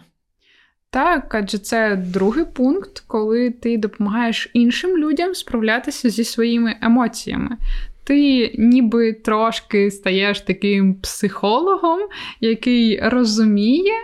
[0.90, 7.56] Так, адже це другий пункт, коли ти допомагаєш іншим людям справлятися зі своїми емоціями.
[8.04, 12.00] Ти ніби трошки стаєш таким психологом,
[12.40, 13.94] який розуміє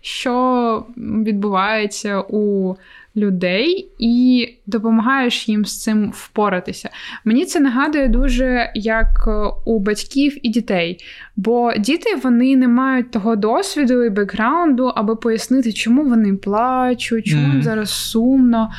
[0.00, 2.74] що відбувається у
[3.16, 6.90] людей, і допомагаєш їм з цим впоратися.
[7.24, 9.30] Мені це нагадує дуже як е,
[9.64, 10.98] у батьків і дітей.
[11.36, 17.54] Бо діти вони не мають того досвіду і бекграунду, аби пояснити, чому вони плачуть, чому
[17.54, 17.62] mm.
[17.62, 18.70] зараз сумно.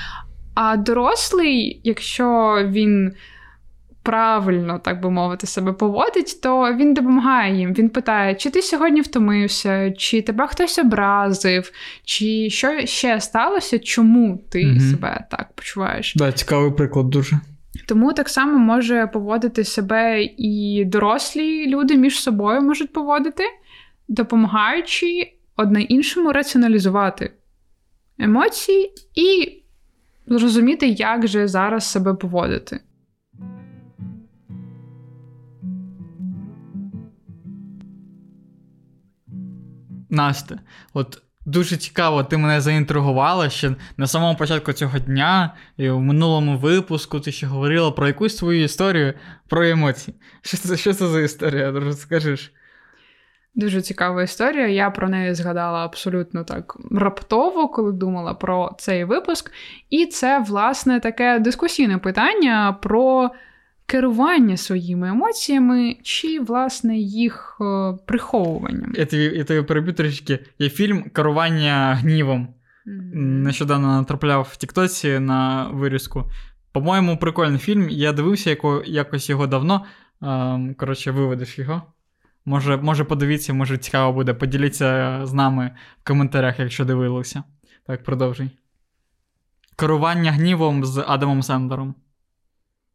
[0.54, 3.14] А дорослий, якщо він
[4.04, 7.74] правильно, так би мовити, себе поводить, то він допомагає їм.
[7.74, 11.72] Він питає, чи ти сьогодні втомився, чи тебе хтось образив,
[12.04, 14.80] чи що ще сталося, чому ти угу.
[14.80, 16.16] себе так почуваєш?
[16.16, 17.40] Да, цікавий приклад дуже.
[17.88, 23.44] Тому так само може поводити себе і дорослі люди між собою можуть поводити,
[24.08, 27.32] допомагаючи одне іншому раціоналізувати
[28.20, 29.58] емоції і
[30.28, 32.80] зрозуміти, як же зараз себе поводити.
[40.12, 40.60] Настя,
[40.94, 46.58] от дуже цікаво, ти мене заінтригувала ще на самому початку цього дня, і в минулому
[46.58, 49.14] випуску ти ще говорила про якусь свою історію
[49.48, 50.18] про емоції.
[50.42, 51.72] Що це що це за історія?
[51.72, 52.52] Розкажеш?
[53.56, 54.68] Дуже цікава історія.
[54.68, 59.52] Я про неї згадала абсолютно так раптово, коли думала про цей випуск.
[59.90, 63.32] І це, власне, таке дискусійне питання про
[63.92, 68.94] керування своїми емоціями, чи, власне, їх е, приховуванням.
[68.96, 70.40] Я тобі, я тобі переб'ю трішки.
[70.60, 72.48] Є фільм Керування гнівом.
[72.88, 73.16] Mm-hmm.
[73.16, 76.32] Нещодавно натрапляв в Тіктоці на вирізку.
[76.72, 77.90] По-моєму, прикольний фільм.
[77.90, 79.86] Я дивився яко, якось його давно.
[80.22, 81.82] Ем, коротше, виведеш його.
[82.46, 84.34] Може, може, подивіться, може цікаво буде.
[84.34, 87.44] Поділіться з нами в коментарях, якщо дивилися.
[87.88, 88.50] Так, продовжуй.
[89.76, 91.96] Керування гнівом з Адамом Сендером.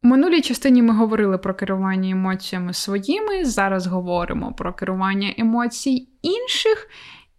[0.03, 3.45] Минулій частині ми говорили про керування емоціями своїми.
[3.45, 6.89] Зараз говоримо про керування емоцій інших.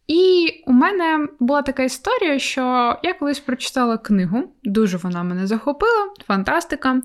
[0.06, 2.60] І у мене була така історія, що
[3.02, 7.02] я колись прочитала книгу, дуже вона мене захопила, фантастика.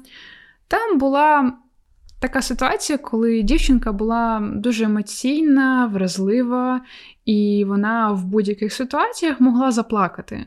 [0.68, 1.54] Там була
[2.20, 6.82] така ситуація, коли дівчинка була дуже емоційна, вразлива,
[7.26, 10.46] і вона в будь-яких ситуаціях могла заплакати.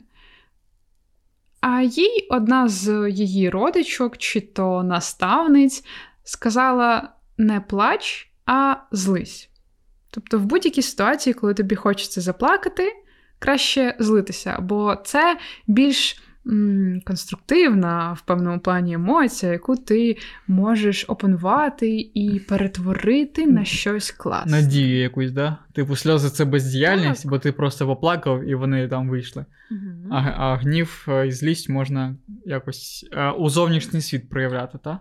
[1.68, 5.84] А їй одна з її родичок, чи то наставниць,
[6.24, 9.50] сказала: не плач, а злись.
[10.10, 12.92] Тобто, в будь-якій ситуації, коли тобі хочеться заплакати,
[13.38, 16.22] краще злитися, бо це більш
[17.04, 24.62] конструктивна в певному плані емоція, яку ти можеш опанувати і перетворити на щось класне.
[24.62, 25.58] Надію якусь, да?
[25.72, 27.30] Типу, сльози це бездіяльність, так.
[27.30, 29.44] бо ти просто поплакав і вони там вийшли.
[29.70, 30.08] Угу.
[30.10, 35.00] А а гнів е, і злість можна якось е, у зовнішній світ проявляти, так?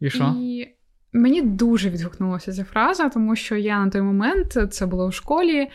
[0.00, 0.34] І що?
[0.38, 0.68] І
[1.12, 5.68] Мені дуже відгукнулася ця фраза, тому що я на той момент, це було в школі,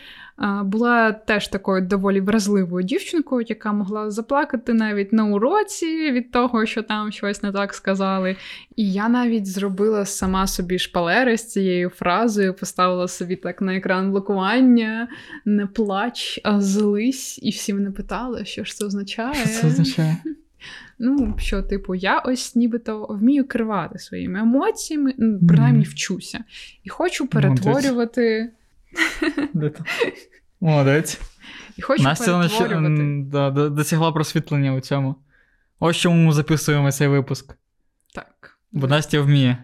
[0.62, 6.82] була теж такою доволі вразливою дівчинкою, яка могла заплакати навіть на уроці від того, що
[6.82, 8.36] там щось не так сказали.
[8.76, 14.10] І я навіть зробила сама собі шпалери з цією фразою, поставила собі так на екран
[14.10, 15.08] блокування,
[15.44, 19.34] не плач, а злись, і всі мене питали, що ж це означає.
[19.34, 20.16] Що це означає?
[20.98, 26.44] Ну, що, типу, я ось нібито вмію керувати своїми емоціями, ну, принаймні вчуся.
[26.84, 28.50] І хочу перетворювати.
[30.60, 31.20] Молодець.
[31.76, 33.24] І хочу Настя перетворювати.
[33.26, 35.14] Да, досягла просвітлення у цьому.
[35.80, 37.54] Ось чому ми записуємо цей випуск.
[38.14, 38.58] Так.
[38.72, 39.58] Бо Настя вміє.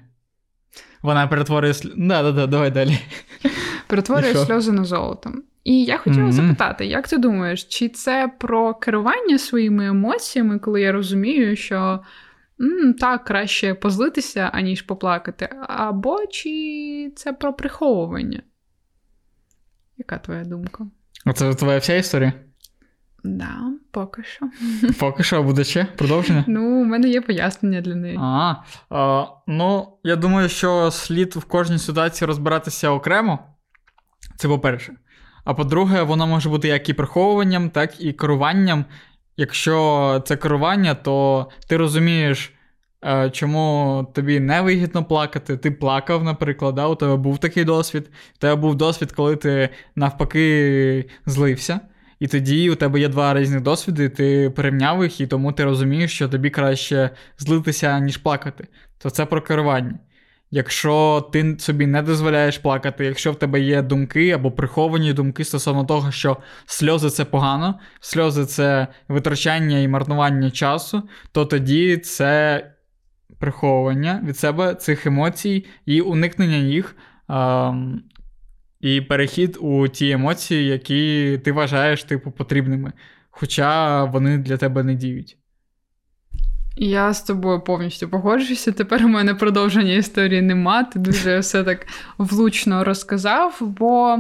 [1.03, 1.73] Вона перетворює.
[1.97, 2.99] Да, да, да, давай далі.
[3.87, 5.33] Перетворює сльози на золото.
[5.65, 6.33] І я хотіла mm-hmm.
[6.33, 12.01] запитати, як ти думаєш, чи це про керування своїми емоціями, коли я розумію, що
[12.61, 18.43] м, так краще позлитися, аніж поплакати, або чи це про приховування?
[19.99, 20.87] Яка твоя думка?
[21.27, 22.33] Оце твоя вся історія?
[23.25, 23.59] Да,
[23.91, 24.51] поки що.
[25.01, 26.45] Поки що, а буде ще продовження?
[26.49, 28.19] Ну, у мене є пояснення для неї.
[28.21, 28.55] А,
[28.91, 33.39] а, Ну, я думаю, що слід в кожній ситуації розбиратися окремо.
[34.37, 34.97] Це по-перше.
[35.45, 38.85] А по-друге, воно може бути як і приховуванням, так і керуванням.
[39.37, 42.53] Якщо це керування, то ти розумієш,
[43.05, 45.57] е, чому тобі не вигідно плакати.
[45.57, 46.87] Ти плакав, наприклад, да?
[46.87, 48.11] у тебе був такий досвід.
[48.37, 51.81] У тебе був досвід, коли ти навпаки злився.
[52.21, 56.15] І тоді у тебе є два різних досвіди, ти порівняв їх, і тому ти розумієш,
[56.15, 58.69] що тобі краще злитися, ніж плакати.
[58.99, 59.99] То це про керування.
[60.55, 65.85] Якщо ти собі не дозволяєш плакати, якщо в тебе є думки або приховані думки стосовно
[65.85, 66.37] того, що
[66.67, 72.67] сльози це погано, сльози це витрачання і марнування часу, то тоді це
[73.39, 76.97] приховування від себе цих емоцій і уникнення їх,
[77.29, 77.73] а,
[78.81, 82.93] і перехід у ті емоції, які ти вважаєш типу потрібними,
[83.31, 85.39] хоча вони для тебе не діють.
[86.77, 88.73] Я з тобою повністю погоджуюся.
[88.73, 90.85] Тепер у мене продовження історії нема.
[90.85, 91.87] Ти дуже все так
[92.19, 94.19] влучно розказав, бо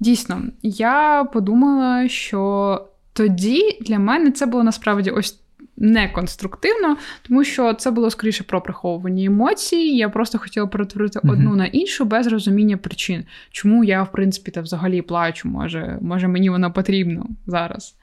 [0.00, 5.40] дійсно я подумала, що тоді для мене це було насправді ось
[5.80, 6.96] не конструктивно,
[7.28, 9.96] тому що це було скоріше про приховувані емоції.
[9.96, 11.32] Я просто хотіла перетворити mm-hmm.
[11.32, 15.48] одну на іншу без розуміння причин, чому я, в принципі, та взагалі плачу.
[15.48, 17.94] Може, може мені воно потрібно зараз.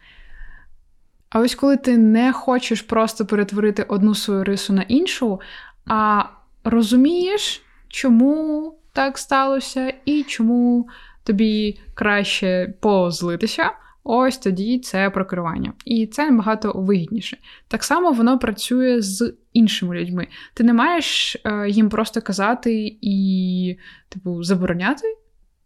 [1.35, 5.41] А ось коли ти не хочеш просто перетворити одну свою рису на іншу,
[5.85, 6.23] а
[6.63, 10.87] розумієш, чому так сталося, і чому
[11.23, 13.71] тобі краще позлитися,
[14.03, 15.73] ось тоді це прокривання.
[15.85, 17.37] І це набагато вигідніше.
[17.67, 20.27] Так само воно працює з іншими людьми.
[20.53, 23.77] Ти не маєш е, їм просто казати і,
[24.09, 25.07] типу, забороняти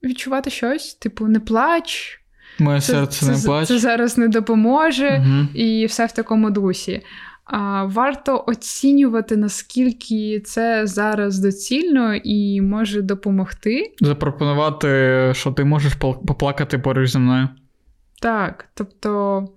[0.03, 2.18] відчувати щось, типу, не плач.
[2.59, 3.67] Моє це, серце це, не плаче.
[3.67, 5.47] Це зараз не допоможе, угу.
[5.53, 7.01] і все в такому дусі.
[7.45, 13.93] А, Варто оцінювати, наскільки це зараз доцільно і може допомогти.
[14.01, 17.49] Запропонувати, що ти можеш поплакати поруч зі мною.
[18.21, 19.47] Так, тобто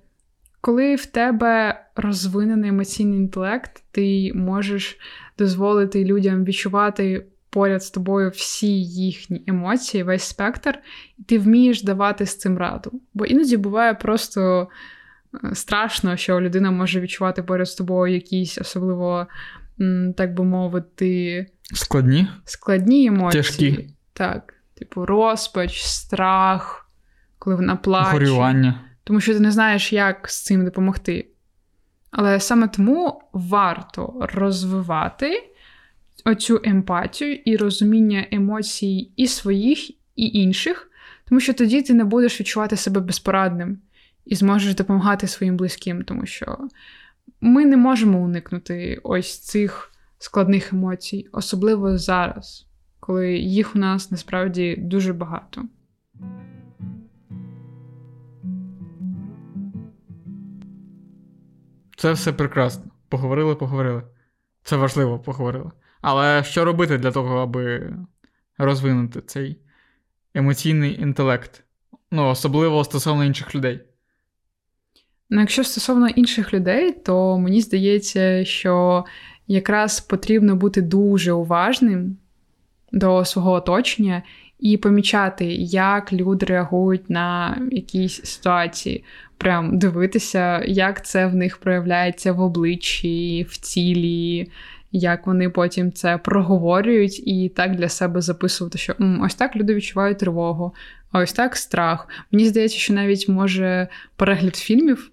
[0.63, 4.99] Коли в тебе розвинений емоційний інтелект, ти можеш
[5.39, 10.79] дозволити людям відчувати поряд з тобою всі їхні емоції, весь спектр,
[11.19, 13.01] і ти вмієш давати з цим раду.
[13.15, 14.69] Бо іноді буває просто
[15.45, 19.27] е, страшно, що людина може відчувати поряд з тобою якісь особливо,
[20.17, 23.43] так би мовити, складні складні емоції.
[23.43, 23.89] Тяжкі.
[24.13, 26.91] Так, типу, розпач, страх,
[27.39, 28.11] коли вона плаче.
[28.11, 28.81] Горювання.
[29.05, 31.29] Тому що ти не знаєш, як з цим допомогти.
[32.11, 35.52] Але саме тому варто розвивати
[36.25, 40.91] оцю емпатію і розуміння емоцій і своїх, і інших,
[41.29, 43.79] тому що тоді ти не будеш відчувати себе безпорадним
[44.25, 46.59] і зможеш допомагати своїм близьким, тому що
[47.41, 52.67] ми не можемо уникнути ось цих складних емоцій, особливо зараз,
[53.01, 55.65] коли їх у нас насправді дуже багато.
[61.97, 62.85] Це все прекрасно.
[63.09, 64.03] Поговорили, поговорили.
[64.63, 65.71] Це важливо, поговорили.
[66.03, 67.95] Але що робити для того, аби
[68.59, 69.59] розвинути цей
[70.35, 71.65] емоційний інтелект?
[72.11, 73.81] Ну, особливо стосовно інших людей?
[75.31, 79.05] Ну, якщо стосовно інших людей, то мені здається, що
[79.47, 82.17] якраз потрібно бути дуже уважним
[82.93, 84.23] до свого оточення
[84.59, 89.05] і помічати, як люди реагують на якісь ситуації.
[89.37, 94.51] Прям дивитися, як це в них проявляється в обличчі, в тілі,
[94.93, 100.19] як вони потім це проговорюють і так для себе записувати, що ось так люди відчувають
[100.19, 100.75] тривогу,
[101.13, 102.09] а ось так страх.
[102.33, 105.11] Мені здається, що навіть може перегляд фільмів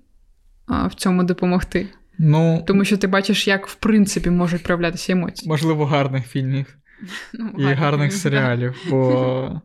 [0.67, 1.87] в цьому допомогти.
[2.17, 5.49] Ну, Тому що ти бачиш, як в принципі можуть проявлятися емоції.
[5.49, 6.77] Можливо, гарних фільмів
[7.33, 9.61] ну, і гарних серіалів, бо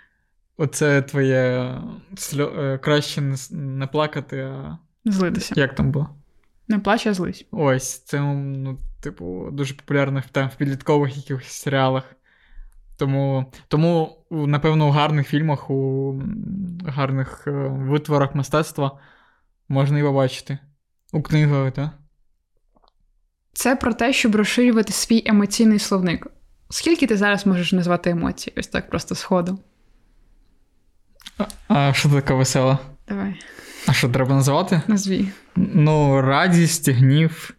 [0.56, 1.74] оце твоє
[2.16, 2.52] сльо...
[2.58, 5.54] Е, краще не плакати, а злитися.
[5.56, 6.08] Як там було?
[6.68, 7.46] Не плач, а злись.
[7.50, 12.04] Ось, це, ну, типу, дуже популярно там в підліткових якихось серіалах.
[12.96, 16.22] Тому, тому, напевно, у гарних фільмах, у
[16.86, 18.98] гарних е, витворах мистецтва
[19.68, 20.58] можна і побачити.
[21.12, 21.90] У книгах, так?
[23.52, 26.26] Це про те, щоб розширювати свій емоційний словник.
[26.70, 28.52] Скільки ти зараз можеш назвати емоцій?
[28.56, 29.58] Ось так просто сходу.
[31.38, 32.78] А, а що таке веселе?
[33.08, 33.40] Давай.
[33.86, 34.82] А що треба називати?
[34.86, 35.28] Назві.
[35.56, 37.54] Ну, радість, гнів.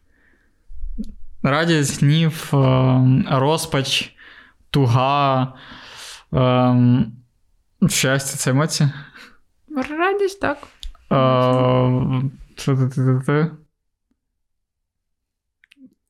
[1.50, 4.16] Радість, гнів, ем, розпач,
[4.70, 5.54] туга.
[6.34, 7.12] Ем,
[7.90, 8.94] щастя, це емоція?
[9.90, 10.58] Радість, так.
[11.12, 11.16] Е,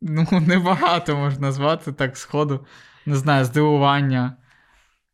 [0.01, 2.65] ну, небагато можна назвати так сходу.
[3.05, 4.37] Не знаю, здивування.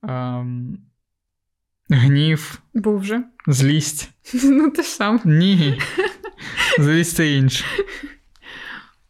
[0.04, 0.78] Ем,
[1.90, 2.62] Гнів.
[2.74, 3.24] Був вже.
[3.48, 4.12] Злість.
[4.44, 5.22] Ну, те сам.
[5.26, 5.82] Ні.
[6.80, 7.66] Злість це інше.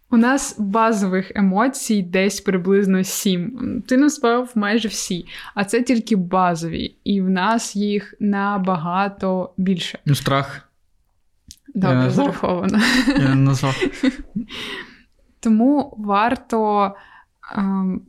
[0.10, 3.84] У нас базових емоцій десь приблизно сім.
[3.88, 5.26] Ти назвав майже всі,
[5.56, 10.00] а це тільки базові, і в нас їх набагато більше.
[10.06, 10.70] Ну, страх.
[11.76, 12.80] Добре, зараховано.
[13.08, 13.76] Я не назвав.
[15.40, 16.92] Тому варто.
[17.56, 18.02] Ем,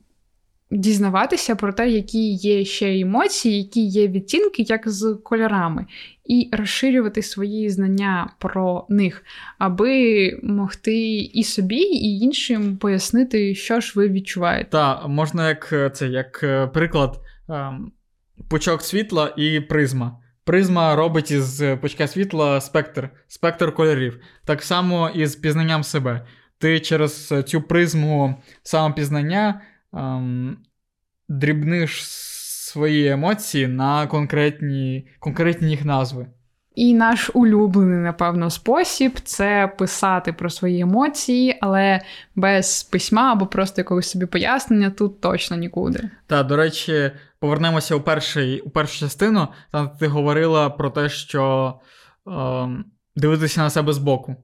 [0.70, 5.86] дізнаватися про те, які є ще емоції, які є відтінки, як з кольорами,
[6.24, 9.24] і розширювати свої знання про них,
[9.58, 14.70] аби могти і собі, і іншим пояснити, що ж ви відчуваєте.
[14.70, 17.92] Так, можна як е, це як е, приклад ем,
[18.50, 20.18] пучок світла і призма.
[20.44, 24.20] Призма робить із пучка світла спектр, спектр кольорів.
[24.44, 26.26] Так само і з пізнанням себе.
[26.58, 29.60] Ти через цю призму самопізнання
[29.96, 30.58] ем,
[31.28, 32.04] дрібниш
[32.66, 36.26] свої емоції на конкретні, конкретні їх назви.
[36.76, 42.00] І наш улюблений, напевно, спосіб це писати про свої емоції, але
[42.34, 46.10] без письма або просто якогось собі пояснення тут точно нікуди.
[46.26, 49.48] Так, до речі, повернемося у перший, у першу частину.
[49.72, 51.74] Там ти говорила про те, що
[52.28, 52.32] е,
[53.16, 54.36] дивитися на себе збоку.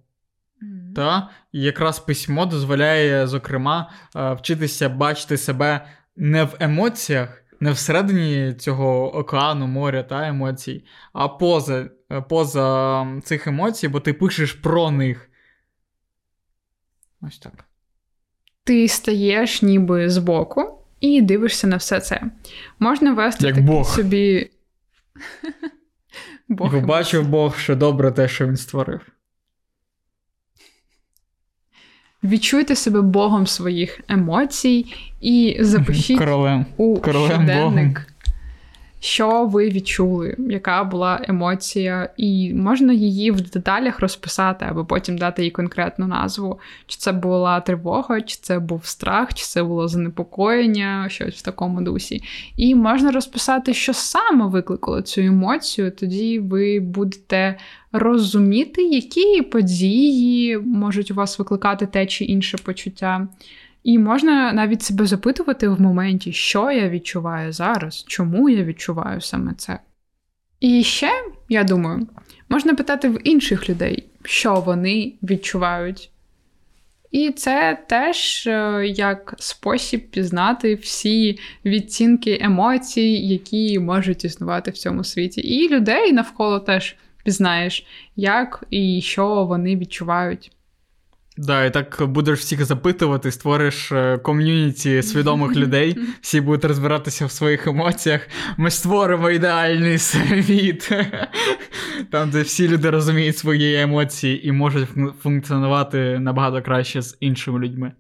[0.97, 1.29] Та?
[1.53, 5.87] І якраз письмо дозволяє, зокрема, е, вчитися бачити себе
[6.17, 13.47] не в емоціях, не всередині цього океану, моря та емоцій, а поза, е, поза цих
[13.47, 15.31] емоцій, бо ти пишеш про них.
[17.21, 17.65] Ось так.
[18.65, 22.23] Ти стаєш ніби збоку і дивишся на все це.
[22.79, 23.87] Можна вести Як такий Бог.
[23.87, 24.51] собі.
[26.49, 29.01] Бог і побачив Бог, що добре те, що він створив.
[32.25, 34.87] Відчуйте себе Богом своїх емоцій
[35.21, 36.67] і запишіть Королем.
[36.77, 38.12] у Королем щоденник.
[39.05, 45.45] Що ви відчули, яка була емоція, і можна її в деталях розписати, або потім дати
[45.45, 46.61] їй конкретну назву.
[46.87, 51.83] Чи це була тривога, чи це був страх, чи це було занепокоєння, щось в такому
[51.83, 52.23] дусі.
[52.57, 57.59] І можна розписати, що саме викликало цю емоцію, тоді ви будете
[57.93, 63.29] розуміти, які події можуть у вас викликати те чи інше почуття.
[63.83, 69.55] І можна навіть себе запитувати в моменті, що я відчуваю зараз, чому я відчуваю саме
[69.57, 69.79] це.
[70.61, 71.11] І ще,
[71.49, 72.07] я думаю,
[72.49, 76.11] можна питати в інших людей, що вони відчувають.
[77.11, 85.05] І це теж е, як спосіб пізнати всі відцінки емоцій, які можуть існувати в цьому
[85.05, 85.41] світі.
[85.41, 90.53] І людей навколо теж пізнаєш, як і що вони відчувають.
[91.37, 97.31] Да, і так будеш всіх запитувати, створиш е, ком'юніті свідомих людей, всі будуть розбиратися в
[97.31, 98.29] своїх емоціях.
[98.57, 100.91] Ми створимо ідеальний світ,
[102.11, 104.89] там, де всі люди розуміють свої емоції і можуть
[105.23, 107.93] функціонувати набагато краще з іншими людьми.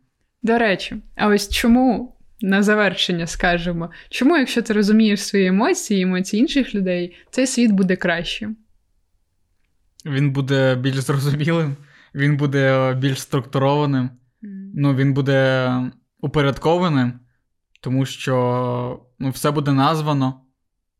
[0.42, 6.40] До речі, а ось чому на завершення скажемо, чому, якщо ти розумієш свої емоції, емоції
[6.40, 8.56] інших людей, цей світ буде кращим?
[10.06, 11.76] Він буде більш зрозумілим
[12.14, 14.10] він буде більш структурованим,
[14.74, 15.72] ну, він буде
[16.20, 17.20] упорядкованим,
[17.80, 20.40] тому що ну, все буде названо,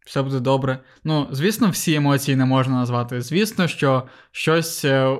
[0.06, 0.78] все буде добре.
[1.04, 3.20] Ну, звісно, всі емоції не можна назвати.
[3.20, 4.02] Звісно, що
[4.32, 5.18] щось, е,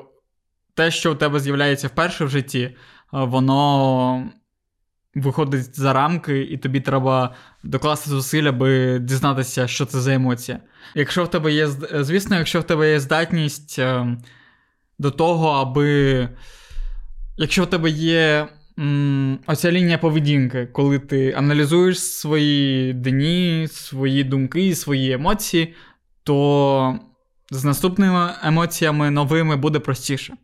[0.74, 2.76] те, що у тебе з'являється вперше в житті, е,
[3.10, 4.30] воно.
[5.14, 10.60] Виходить за рамки, і тобі треба докласти зусиль, аби дізнатися, що це за емоція.
[10.94, 14.22] Якщо в тебе є, звісно, якщо в тебе є здатність ем,
[14.98, 16.28] до того, аби.
[17.36, 24.74] Якщо в тебе є м, оця лінія поведінки, коли ти аналізуєш свої дні, свої думки,
[24.74, 25.74] свої емоції,
[26.24, 26.98] то
[27.50, 30.34] з наступними емоціями новими буде простіше.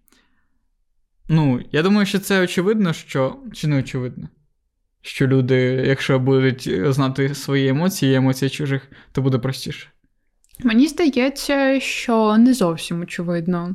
[1.28, 3.36] Ну, я думаю, що це очевидно, що.
[3.53, 4.28] Чи не очевидно?
[5.03, 9.88] Що люди, якщо будуть знати свої емоції і емоції чужих, то буде простіше.
[10.64, 13.74] Мені здається, що не зовсім очевидно.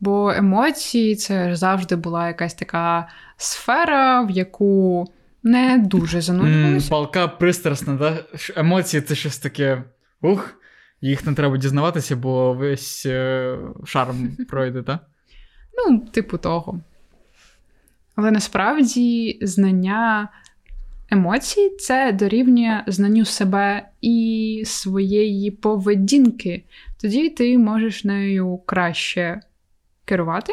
[0.00, 5.04] Бо емоції це завжди була якась така сфера, в яку
[5.42, 6.86] не дуже занурювалися.
[6.86, 8.24] Mm, палка пристрасна, да?
[8.56, 9.82] емоції це щось таке.
[10.22, 10.54] Ух,
[11.00, 15.00] їх не треба дізнаватися, бо весь е, шарм пройде, так?
[15.76, 16.80] Ну, типу того.
[18.14, 20.28] Але насправді знання
[21.10, 26.64] емоцій це дорівнює знанню себе і своєї поведінки.
[27.00, 29.40] Тоді ти можеш нею краще
[30.04, 30.52] керувати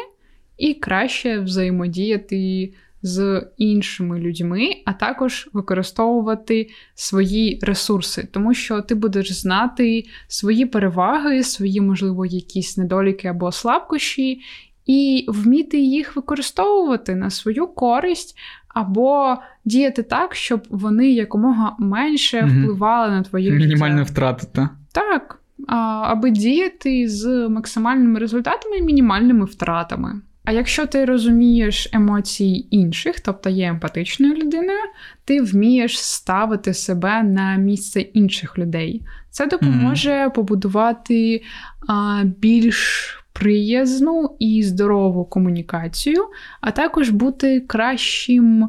[0.58, 2.72] і краще взаємодіяти
[3.02, 11.42] з іншими людьми, а також використовувати свої ресурси, тому що ти будеш знати свої переваги,
[11.42, 14.40] свої, можливо, якісь недоліки або слабкощі,
[14.86, 18.38] і вміти їх використовувати на свою користь.
[18.68, 23.64] Або діяти так, щоб вони якомога менше впливали на твоє життя.
[23.66, 24.46] Мінімальна втрата,
[24.92, 25.41] так?
[25.66, 30.20] Аби діяти з максимальними результатами і мінімальними втратами.
[30.44, 34.78] А якщо ти розумієш емоції інших, тобто є емпатичною людиною,
[35.24, 39.02] ти вмієш ставити себе на місце інших людей.
[39.30, 40.34] Це допоможе mm-hmm.
[40.34, 41.42] побудувати
[41.88, 46.24] а, більш приязну і здорову комунікацію,
[46.60, 48.68] а також бути кращим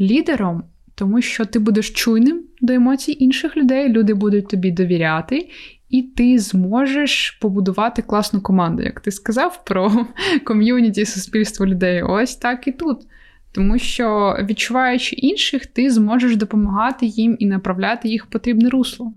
[0.00, 0.64] лідером,
[0.94, 5.48] тому що ти будеш чуйним до емоцій інших людей, люди будуть тобі довіряти,
[5.88, 8.82] і ти зможеш побудувати класну команду.
[8.82, 10.06] Як ти сказав про
[10.44, 12.98] ком'юніті суспільство людей, ось так і тут.
[13.52, 19.12] Тому що, відчуваючи інших, ти зможеш допомагати їм і направляти їх в потрібне русло.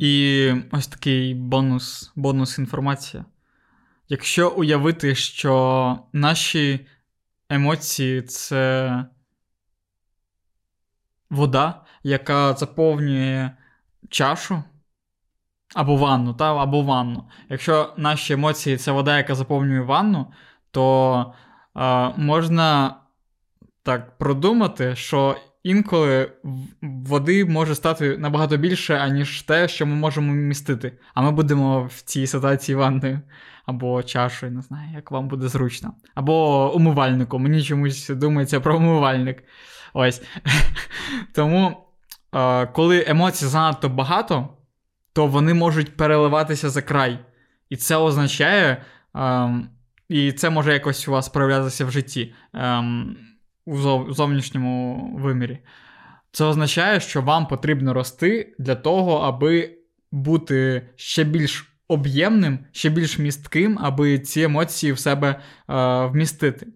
[0.00, 3.24] І ось такий бонус, бонус інформація.
[4.08, 6.86] Якщо уявити, що наші
[7.48, 9.04] емоції це
[11.30, 13.50] вода, яка заповнює
[14.10, 14.62] чашу
[15.74, 17.24] або ванну, та, або ванну.
[17.48, 20.26] Якщо наші емоції це вода, яка заповнює ванну,
[20.70, 21.34] то
[21.76, 22.96] е, можна
[23.82, 26.32] так продумати, що інколи
[26.82, 30.98] води може стати набагато більше, аніж те, що ми можемо містити.
[31.14, 33.20] А ми будемо в цій ситуації ванною
[33.66, 35.92] або чашою, не знаю, як вам буде зручно.
[36.14, 37.42] Або умивальником.
[37.42, 39.44] Мені чомусь думається про умивальник.
[39.94, 40.22] Ось.
[41.34, 41.76] Тому,
[42.72, 44.48] коли емоцій занадто багато,
[45.12, 47.18] то вони можуть переливатися за край.
[47.70, 48.82] І це означає
[50.08, 53.16] і це може якось у вас проявлятися в житті ем,
[53.66, 53.76] у
[54.12, 55.58] зовнішньому вимірі.
[56.32, 59.78] Це означає, що вам потрібно рости для того, аби
[60.12, 66.66] бути ще більш об'ємним, ще більш містким, аби ці емоції в себе е, вмістити.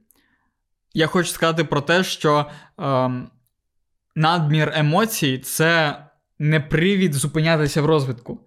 [0.94, 2.46] Я хочу сказати про те, що
[2.80, 3.10] е,
[4.16, 5.96] надмір емоцій це
[6.38, 8.40] не привід зупинятися в розвитку.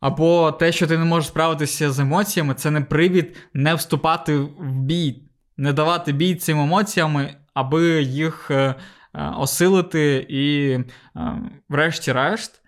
[0.00, 4.72] Або те, що ти не можеш справитися з емоціями, це не привід не вступати в
[4.72, 5.22] бій,
[5.56, 8.74] не давати бій цим емоціями, аби їх е,
[9.14, 10.84] е, осилити і, е,
[11.68, 12.60] врешті-решт,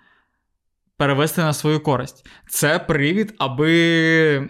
[1.00, 2.26] перевести на свою користь.
[2.48, 4.48] Це привід, аби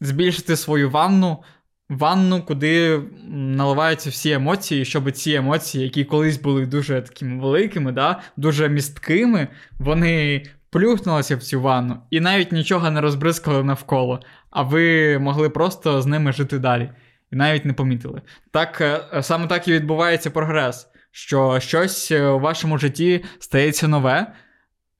[0.00, 1.42] збільшити свою ванну,
[1.88, 8.20] ванну, куди наливаються всі емоції, щоб ці емоції, які колись були дуже такими великими, да,
[8.36, 14.20] дуже місткими, вони плюхнулися в цю ванну і навіть нічого не розбризкали навколо,
[14.50, 16.90] а ви могли просто з ними жити далі.
[17.32, 18.22] І навіть не помітили.
[18.50, 24.32] Так е, саме так і відбувається прогрес, що щось у вашому житті стається нове,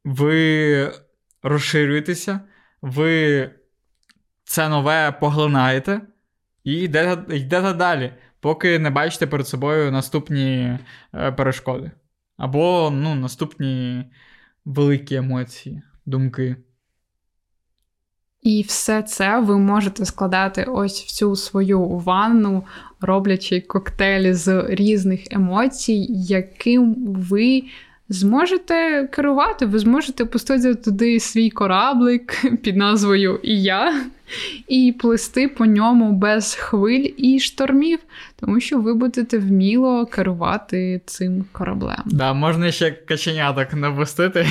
[0.05, 0.92] ви
[1.42, 2.40] розширюєтеся,
[2.82, 3.51] ви
[4.44, 6.01] це нове поглинаєте
[6.64, 10.78] і йдете, йдете далі, поки не бачите перед собою наступні
[11.14, 11.90] е, перешкоди.
[12.36, 14.05] Або ну, наступні
[14.64, 16.57] великі емоції, думки.
[18.42, 22.64] І все це ви можете складати ось в цю свою ванну,
[23.01, 27.62] роблячи коктейлі з різних емоцій, яким ви
[28.11, 34.04] зможете керувати, ви зможете пустити туди свій кораблик під назвою І я,
[34.68, 37.98] і плисти по ньому без хвиль і штормів,
[38.40, 42.02] тому що ви будете вміло керувати цим кораблем.
[42.06, 44.46] Да, можна ще каченяток навестити.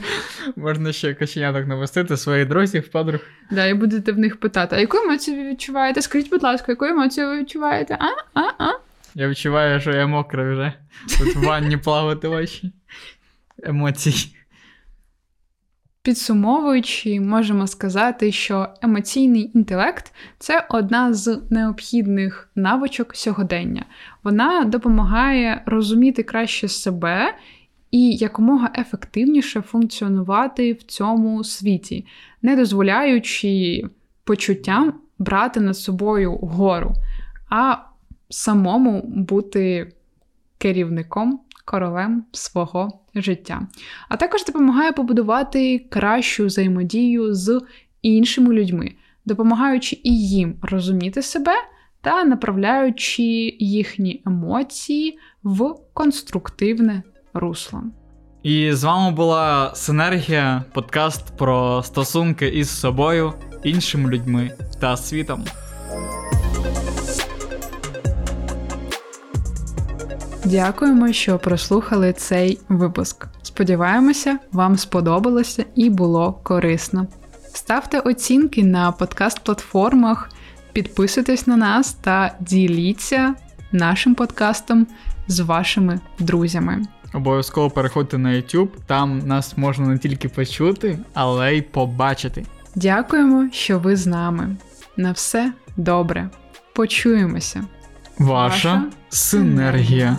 [0.56, 3.20] Можна ще каченяток навестити своїх друзів, подруг.
[3.50, 6.02] Да, і будете в них питати: а яку емоцію ви відчуваєте?
[6.02, 7.98] Скажіть, будь ласка, яку емоцію ви відчуваєте?
[8.00, 8.40] А?
[8.40, 8.64] А?
[8.64, 8.85] А?
[9.18, 10.72] Я відчуваю, що я мокрий вже.
[11.18, 12.72] Тут в ванні плавати ваші
[13.62, 14.36] емоцій.
[16.02, 23.84] Підсумовуючи, можемо сказати, що емоційний інтелект це одна з необхідних навичок сьогодення.
[24.22, 27.34] Вона допомагає розуміти краще себе
[27.90, 32.06] і якомога ефективніше функціонувати в цьому світі,
[32.42, 33.82] не дозволяючи
[34.24, 36.94] почуттям брати над собою гору,
[37.50, 37.76] а
[38.28, 39.92] самому бути
[40.58, 43.66] керівником, королем свого життя.
[44.08, 47.60] А також допомагає побудувати кращу взаємодію з
[48.02, 48.92] іншими людьми,
[49.24, 51.52] допомагаючи і їм розуміти себе
[52.00, 53.22] та направляючи
[53.58, 57.02] їхні емоції в конструктивне
[57.34, 57.82] русло.
[58.42, 63.32] І з вами була Синергія, подкаст про стосунки із собою,
[63.64, 64.50] іншими людьми
[64.80, 65.44] та світом.
[70.50, 73.26] Дякуємо, що прослухали цей випуск.
[73.42, 77.06] Сподіваємося, вам сподобалося і було корисно.
[77.54, 80.28] Ставте оцінки на подкаст-платформах,
[80.72, 83.34] підписуйтесь на нас та діліться
[83.72, 84.86] нашим подкастом
[85.28, 86.82] з вашими друзями.
[87.14, 92.44] Обов'язково переходьте на YouTube, там нас можна не тільки почути, але й побачити.
[92.74, 94.56] Дякуємо, що ви з нами.
[94.96, 96.30] На все добре.
[96.74, 97.64] Почуємося.
[98.18, 100.16] Ваша, Ваша синергія.